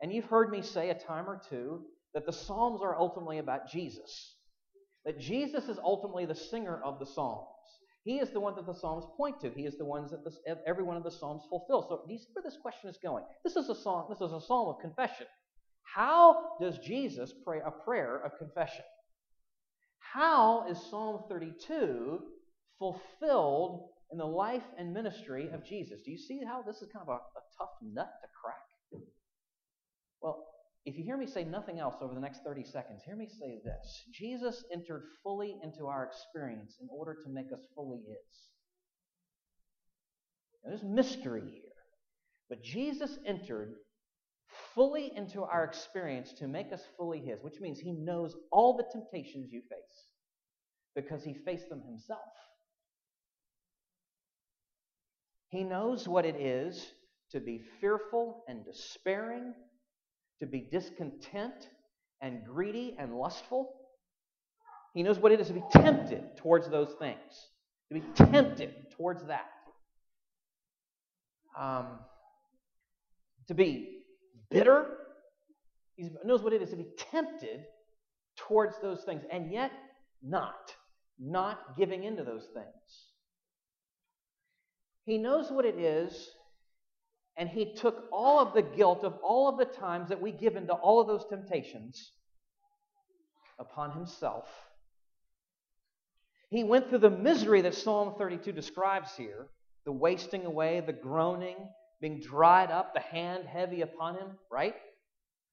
and 0.00 0.12
you've 0.12 0.26
heard 0.26 0.50
me 0.50 0.62
say 0.62 0.90
a 0.90 0.94
time 0.94 1.28
or 1.28 1.40
two 1.50 1.82
that 2.14 2.26
the 2.26 2.32
Psalms 2.32 2.80
are 2.82 2.96
ultimately 2.96 3.38
about 3.38 3.68
Jesus. 3.68 4.36
That 5.04 5.18
Jesus 5.18 5.68
is 5.68 5.78
ultimately 5.82 6.26
the 6.26 6.34
singer 6.34 6.80
of 6.84 6.98
the 7.00 7.06
Psalms. 7.06 7.48
He 8.04 8.18
is 8.18 8.30
the 8.30 8.40
one 8.40 8.54
that 8.56 8.66
the 8.66 8.74
Psalms 8.74 9.04
point 9.16 9.40
to. 9.40 9.50
He 9.50 9.66
is 9.66 9.76
the 9.76 9.84
ones 9.84 10.10
that 10.10 10.24
this, 10.24 10.38
every 10.66 10.84
one 10.84 10.96
of 10.96 11.04
the 11.04 11.10
Psalms 11.10 11.42
fulfills. 11.50 11.86
So 11.88 12.02
do 12.06 12.12
you 12.12 12.18
see 12.18 12.30
where 12.32 12.42
this 12.42 12.56
question 12.60 12.88
is 12.88 12.98
going? 13.02 13.24
This 13.44 13.56
is 13.56 13.68
a 13.68 13.74
song. 13.74 14.06
This 14.08 14.20
is 14.26 14.32
a 14.32 14.40
psalm 14.40 14.68
of 14.68 14.80
confession. 14.80 15.26
How 15.82 16.56
does 16.60 16.78
Jesus 16.78 17.34
pray 17.44 17.60
a 17.64 17.70
prayer 17.70 18.16
of 18.24 18.38
confession? 18.38 18.84
How 19.98 20.66
is 20.68 20.78
Psalm 20.90 21.24
32 21.28 22.20
fulfilled 22.78 23.90
in 24.10 24.18
the 24.18 24.24
life 24.24 24.64
and 24.78 24.94
ministry 24.94 25.50
of 25.52 25.64
Jesus? 25.64 26.00
Do 26.04 26.10
you 26.10 26.18
see 26.18 26.40
how 26.44 26.62
this 26.62 26.76
is 26.76 26.88
kind 26.92 27.06
of 27.06 27.08
a, 27.08 27.16
a 27.16 27.42
tough 27.58 27.70
nut 27.82 28.10
to 28.22 28.28
crack? 28.40 29.02
Well, 30.22 30.46
if 30.86 30.96
you 30.96 31.04
hear 31.04 31.16
me 31.16 31.26
say 31.26 31.44
nothing 31.44 31.78
else 31.78 31.96
over 32.00 32.14
the 32.14 32.20
next 32.20 32.42
30 32.42 32.64
seconds, 32.64 33.02
hear 33.04 33.16
me 33.16 33.28
say 33.28 33.60
this 33.64 34.04
Jesus 34.12 34.64
entered 34.72 35.04
fully 35.22 35.56
into 35.62 35.86
our 35.86 36.04
experience 36.04 36.78
in 36.80 36.88
order 36.90 37.16
to 37.22 37.28
make 37.28 37.52
us 37.52 37.60
fully 37.74 37.98
His. 37.98 38.50
Now, 40.64 40.70
there's 40.70 40.82
mystery 40.82 41.42
here. 41.42 41.62
But 42.48 42.62
Jesus 42.62 43.18
entered 43.26 43.74
fully 44.74 45.12
into 45.14 45.42
our 45.42 45.64
experience 45.64 46.32
to 46.34 46.48
make 46.48 46.72
us 46.72 46.82
fully 46.96 47.20
His, 47.20 47.42
which 47.42 47.60
means 47.60 47.78
He 47.78 47.92
knows 47.92 48.34
all 48.50 48.76
the 48.76 48.86
temptations 48.90 49.52
you 49.52 49.60
face 49.68 50.06
because 50.96 51.22
He 51.22 51.34
faced 51.34 51.68
them 51.68 51.82
Himself. 51.86 52.20
He 55.50 55.62
knows 55.62 56.08
what 56.08 56.24
it 56.24 56.36
is 56.36 56.86
to 57.32 57.40
be 57.40 57.60
fearful 57.80 58.44
and 58.48 58.64
despairing 58.64 59.52
to 60.40 60.46
be 60.46 60.66
discontent 60.70 61.68
and 62.20 62.44
greedy 62.44 62.96
and 62.98 63.16
lustful. 63.16 63.74
He 64.94 65.02
knows 65.02 65.18
what 65.18 65.32
it 65.32 65.40
is 65.40 65.48
to 65.48 65.52
be 65.52 65.62
tempted 65.70 66.36
towards 66.36 66.68
those 66.68 66.94
things, 66.98 67.48
to 67.88 68.00
be 68.00 68.04
tempted 68.14 68.74
towards 68.96 69.24
that. 69.26 69.50
Um, 71.58 71.98
to 73.48 73.54
be 73.54 74.02
bitter. 74.50 74.86
He 75.96 76.10
knows 76.24 76.42
what 76.42 76.52
it 76.52 76.62
is 76.62 76.70
to 76.70 76.76
be 76.76 76.86
tempted 77.10 77.64
towards 78.36 78.80
those 78.80 79.02
things, 79.04 79.22
and 79.30 79.52
yet 79.52 79.72
not, 80.22 80.74
not 81.18 81.76
giving 81.76 82.04
into 82.04 82.24
those 82.24 82.46
things. 82.54 82.66
He 85.04 85.18
knows 85.18 85.50
what 85.50 85.64
it 85.64 85.78
is 85.78 86.30
and 87.36 87.48
he 87.48 87.74
took 87.74 88.04
all 88.12 88.40
of 88.40 88.54
the 88.54 88.62
guilt 88.62 89.04
of 89.04 89.14
all 89.22 89.48
of 89.48 89.58
the 89.58 89.64
times 89.64 90.08
that 90.08 90.20
we 90.20 90.32
give 90.32 90.56
into 90.56 90.72
all 90.72 91.00
of 91.00 91.06
those 91.06 91.24
temptations 91.28 92.12
upon 93.58 93.92
himself. 93.92 94.46
He 96.50 96.64
went 96.64 96.88
through 96.88 96.98
the 96.98 97.10
misery 97.10 97.60
that 97.62 97.74
Psalm 97.74 98.14
32 98.18 98.52
describes 98.52 99.16
here 99.16 99.46
the 99.84 99.92
wasting 99.92 100.44
away, 100.44 100.82
the 100.84 100.92
groaning, 100.92 101.56
being 102.00 102.20
dried 102.20 102.70
up, 102.70 102.92
the 102.92 103.00
hand 103.00 103.44
heavy 103.46 103.82
upon 103.82 104.14
him, 104.16 104.28
right? 104.50 104.74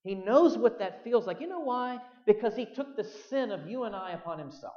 He 0.04 0.16
knows 0.16 0.58
what 0.58 0.80
that 0.80 1.04
feels 1.04 1.28
like. 1.28 1.42
You 1.42 1.48
know 1.48 1.60
why? 1.60 2.00
Because 2.26 2.56
he 2.56 2.66
took 2.66 2.96
the 2.96 3.04
sin 3.30 3.52
of 3.52 3.70
you 3.70 3.84
and 3.84 3.96
I 3.96 4.12
upon 4.13 4.40
himself. 4.40 4.74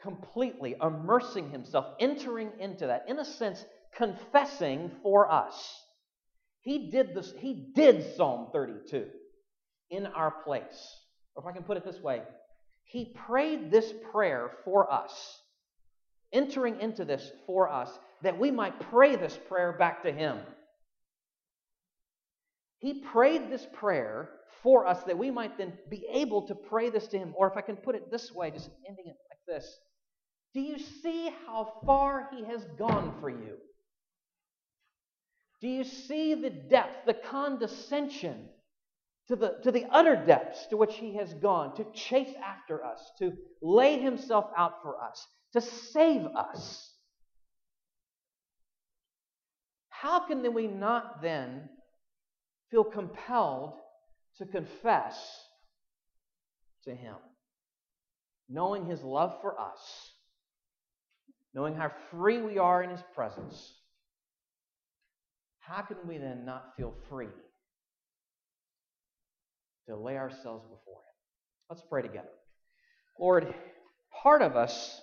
Completely 0.00 0.76
immersing 0.82 1.50
himself, 1.50 1.86
entering 1.98 2.50
into 2.60 2.86
that. 2.86 3.04
In 3.08 3.18
a 3.18 3.24
sense, 3.24 3.64
confessing 3.96 4.90
for 5.02 5.30
us. 5.30 5.82
He 6.60 6.90
did 6.90 7.14
this, 7.14 7.32
he 7.38 7.72
did 7.74 8.16
Psalm 8.16 8.48
32 8.52 9.06
in 9.90 10.06
our 10.06 10.30
place. 10.44 10.96
Or 11.34 11.42
if 11.42 11.48
I 11.48 11.52
can 11.52 11.62
put 11.62 11.76
it 11.76 11.84
this 11.84 12.00
way, 12.00 12.22
he 12.84 13.14
prayed 13.26 13.70
this 13.70 13.92
prayer 14.12 14.50
for 14.64 14.92
us, 14.92 15.40
entering 16.32 16.80
into 16.80 17.04
this 17.04 17.30
for 17.46 17.70
us, 17.70 17.90
that 18.22 18.38
we 18.38 18.50
might 18.50 18.80
pray 18.90 19.16
this 19.16 19.38
prayer 19.48 19.72
back 19.72 20.02
to 20.02 20.12
him. 20.12 20.38
He 22.78 23.02
prayed 23.02 23.50
this 23.50 23.66
prayer 23.72 24.30
for 24.62 24.86
us 24.86 25.02
that 25.04 25.18
we 25.18 25.30
might 25.30 25.58
then 25.58 25.72
be 25.88 26.06
able 26.12 26.46
to 26.48 26.54
pray 26.54 26.90
this 26.90 27.06
to 27.08 27.18
him. 27.18 27.34
Or 27.36 27.50
if 27.50 27.56
I 27.56 27.60
can 27.60 27.76
put 27.76 27.94
it 27.94 28.10
this 28.10 28.32
way, 28.32 28.50
just 28.50 28.70
ending 28.88 29.06
it 29.06 29.16
like 29.30 29.40
this 29.46 29.78
Do 30.54 30.60
you 30.60 30.78
see 30.78 31.30
how 31.46 31.72
far 31.84 32.28
he 32.32 32.44
has 32.44 32.64
gone 32.78 33.14
for 33.20 33.30
you? 33.30 33.56
Do 35.60 35.68
you 35.68 35.84
see 35.84 36.34
the 36.34 36.50
depth, 36.50 37.06
the 37.06 37.14
condescension 37.14 38.48
to 39.26 39.36
the, 39.36 39.58
to 39.64 39.72
the 39.72 39.86
utter 39.90 40.16
depths 40.16 40.66
to 40.66 40.76
which 40.76 40.94
he 40.94 41.16
has 41.16 41.34
gone 41.34 41.74
to 41.76 41.86
chase 41.92 42.34
after 42.42 42.84
us, 42.84 43.00
to 43.18 43.32
lay 43.60 43.98
himself 43.98 44.46
out 44.56 44.82
for 44.82 45.02
us, 45.02 45.26
to 45.52 45.60
save 45.60 46.24
us? 46.26 46.92
how 50.00 50.20
can 50.20 50.54
we 50.54 50.68
not 50.68 51.20
then 51.22 51.68
feel 52.70 52.84
compelled 52.84 53.74
to 54.36 54.46
confess 54.46 55.18
to 56.84 56.94
Him? 56.94 57.16
Knowing 58.48 58.86
His 58.86 59.02
love 59.02 59.40
for 59.40 59.58
us, 59.60 60.12
knowing 61.52 61.74
how 61.74 61.90
free 62.10 62.40
we 62.40 62.58
are 62.58 62.82
in 62.82 62.90
His 62.90 63.02
presence, 63.14 63.74
how 65.68 65.82
can 65.82 65.96
we 66.06 66.18
then 66.18 66.44
not 66.44 66.74
feel 66.76 66.94
free 67.08 67.28
to 69.86 69.96
lay 69.96 70.16
ourselves 70.16 70.64
before 70.64 71.00
Him? 71.00 71.14
Let's 71.68 71.82
pray 71.88 72.02
together. 72.02 72.28
Lord, 73.20 73.54
part 74.22 74.40
of 74.42 74.56
us, 74.56 75.00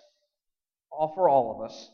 all 0.92 1.14
for 1.14 1.30
all 1.30 1.56
of 1.56 1.70
us, 1.70 1.90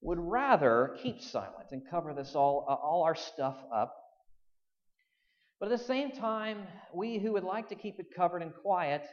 would 0.00 0.18
rather 0.20 0.96
keep 1.02 1.20
silent 1.20 1.68
and 1.72 1.82
cover 1.90 2.14
this 2.14 2.34
all, 2.34 2.66
uh, 2.68 2.74
all 2.74 3.02
our 3.04 3.16
stuff 3.16 3.56
up. 3.74 3.96
But 5.58 5.72
at 5.72 5.78
the 5.78 5.84
same 5.84 6.12
time, 6.12 6.66
we 6.94 7.18
who 7.18 7.32
would 7.32 7.44
like 7.44 7.70
to 7.70 7.74
keep 7.74 7.98
it 7.98 8.06
covered 8.14 8.42
and 8.42 8.52
quiet, 8.54 9.06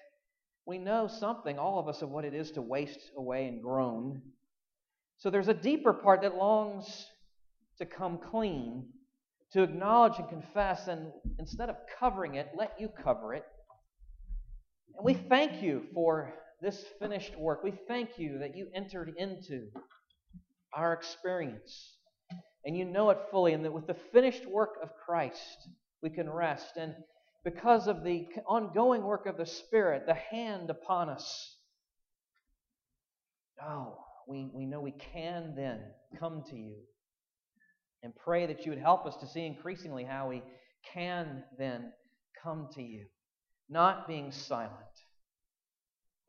we 0.67 0.77
know 0.77 1.07
something, 1.07 1.57
all 1.57 1.79
of 1.79 1.87
us, 1.87 2.01
of 2.01 2.09
what 2.09 2.25
it 2.25 2.33
is 2.33 2.51
to 2.51 2.61
waste 2.61 2.99
away 3.17 3.47
and 3.47 3.63
groan. 3.63 4.21
So 5.17 5.29
there's 5.29 5.47
a 5.47 5.53
deeper 5.53 5.93
part 5.93 6.21
that 6.21 6.35
longs 6.35 7.07
to 7.81 7.85
come 7.87 8.19
clean, 8.19 8.85
to 9.51 9.63
acknowledge 9.63 10.19
and 10.19 10.29
confess, 10.29 10.87
and 10.87 11.11
instead 11.39 11.67
of 11.67 11.75
covering 11.99 12.35
it, 12.35 12.49
let 12.55 12.79
you 12.79 12.87
cover 13.03 13.33
it. 13.33 13.43
And 14.95 15.03
we 15.03 15.15
thank 15.15 15.63
you 15.63 15.85
for 15.93 16.31
this 16.61 16.85
finished 16.99 17.35
work. 17.37 17.63
We 17.63 17.73
thank 17.87 18.19
you 18.19 18.37
that 18.39 18.55
you 18.55 18.67
entered 18.75 19.15
into 19.17 19.69
our 20.75 20.93
experience. 20.93 21.97
And 22.63 22.77
you 22.77 22.85
know 22.85 23.09
it 23.09 23.17
fully, 23.31 23.53
and 23.53 23.65
that 23.65 23.73
with 23.73 23.87
the 23.87 23.97
finished 24.13 24.45
work 24.45 24.75
of 24.83 24.89
Christ, 25.03 25.67
we 26.03 26.11
can 26.11 26.29
rest. 26.29 26.77
And 26.77 26.93
because 27.43 27.87
of 27.87 28.03
the 28.03 28.27
ongoing 28.47 29.01
work 29.01 29.25
of 29.25 29.37
the 29.37 29.47
Spirit, 29.47 30.03
the 30.05 30.13
hand 30.13 30.69
upon 30.69 31.09
us, 31.09 31.57
oh, 33.59 33.97
we, 34.27 34.51
we 34.53 34.67
know 34.67 34.81
we 34.81 34.93
can 35.13 35.55
then 35.55 35.79
come 36.19 36.43
to 36.51 36.55
you 36.55 36.75
and 38.03 38.13
pray 38.15 38.45
that 38.47 38.65
you 38.65 38.71
would 38.71 38.79
help 38.79 39.05
us 39.05 39.15
to 39.17 39.27
see 39.27 39.45
increasingly 39.45 40.03
how 40.03 40.29
we 40.29 40.41
can 40.93 41.43
then 41.57 41.91
come 42.43 42.67
to 42.73 42.81
you, 42.81 43.05
not 43.69 44.07
being 44.07 44.31
silent, 44.31 44.71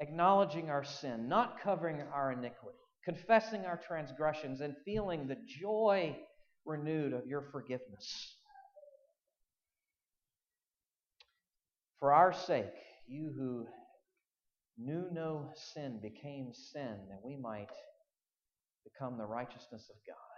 acknowledging 0.01 0.71
our 0.71 0.85
sin, 0.85 1.29
not 1.29 1.61
covering 1.63 2.03
our 2.13 2.33
iniquity 2.33 2.79
confessing 3.05 3.65
our 3.65 3.81
transgressions, 3.87 4.61
and 4.61 4.75
feeling 4.85 5.27
the 5.27 5.39
joy 5.61 6.17
renewed 6.65 7.13
of 7.13 7.27
your 7.27 7.49
forgiveness. 7.51 8.37
For 11.99 12.13
our 12.13 12.33
sake, 12.33 12.67
you 13.07 13.33
who 13.37 13.67
knew 14.79 15.07
no 15.13 15.51
sin 15.75 16.01
became 16.03 16.53
sin, 16.53 16.97
that 17.11 17.25
we 17.25 17.37
might 17.37 17.71
become 18.85 19.19
the 19.19 19.25
righteousness 19.25 19.91
of 19.91 19.97
God. 20.07 20.32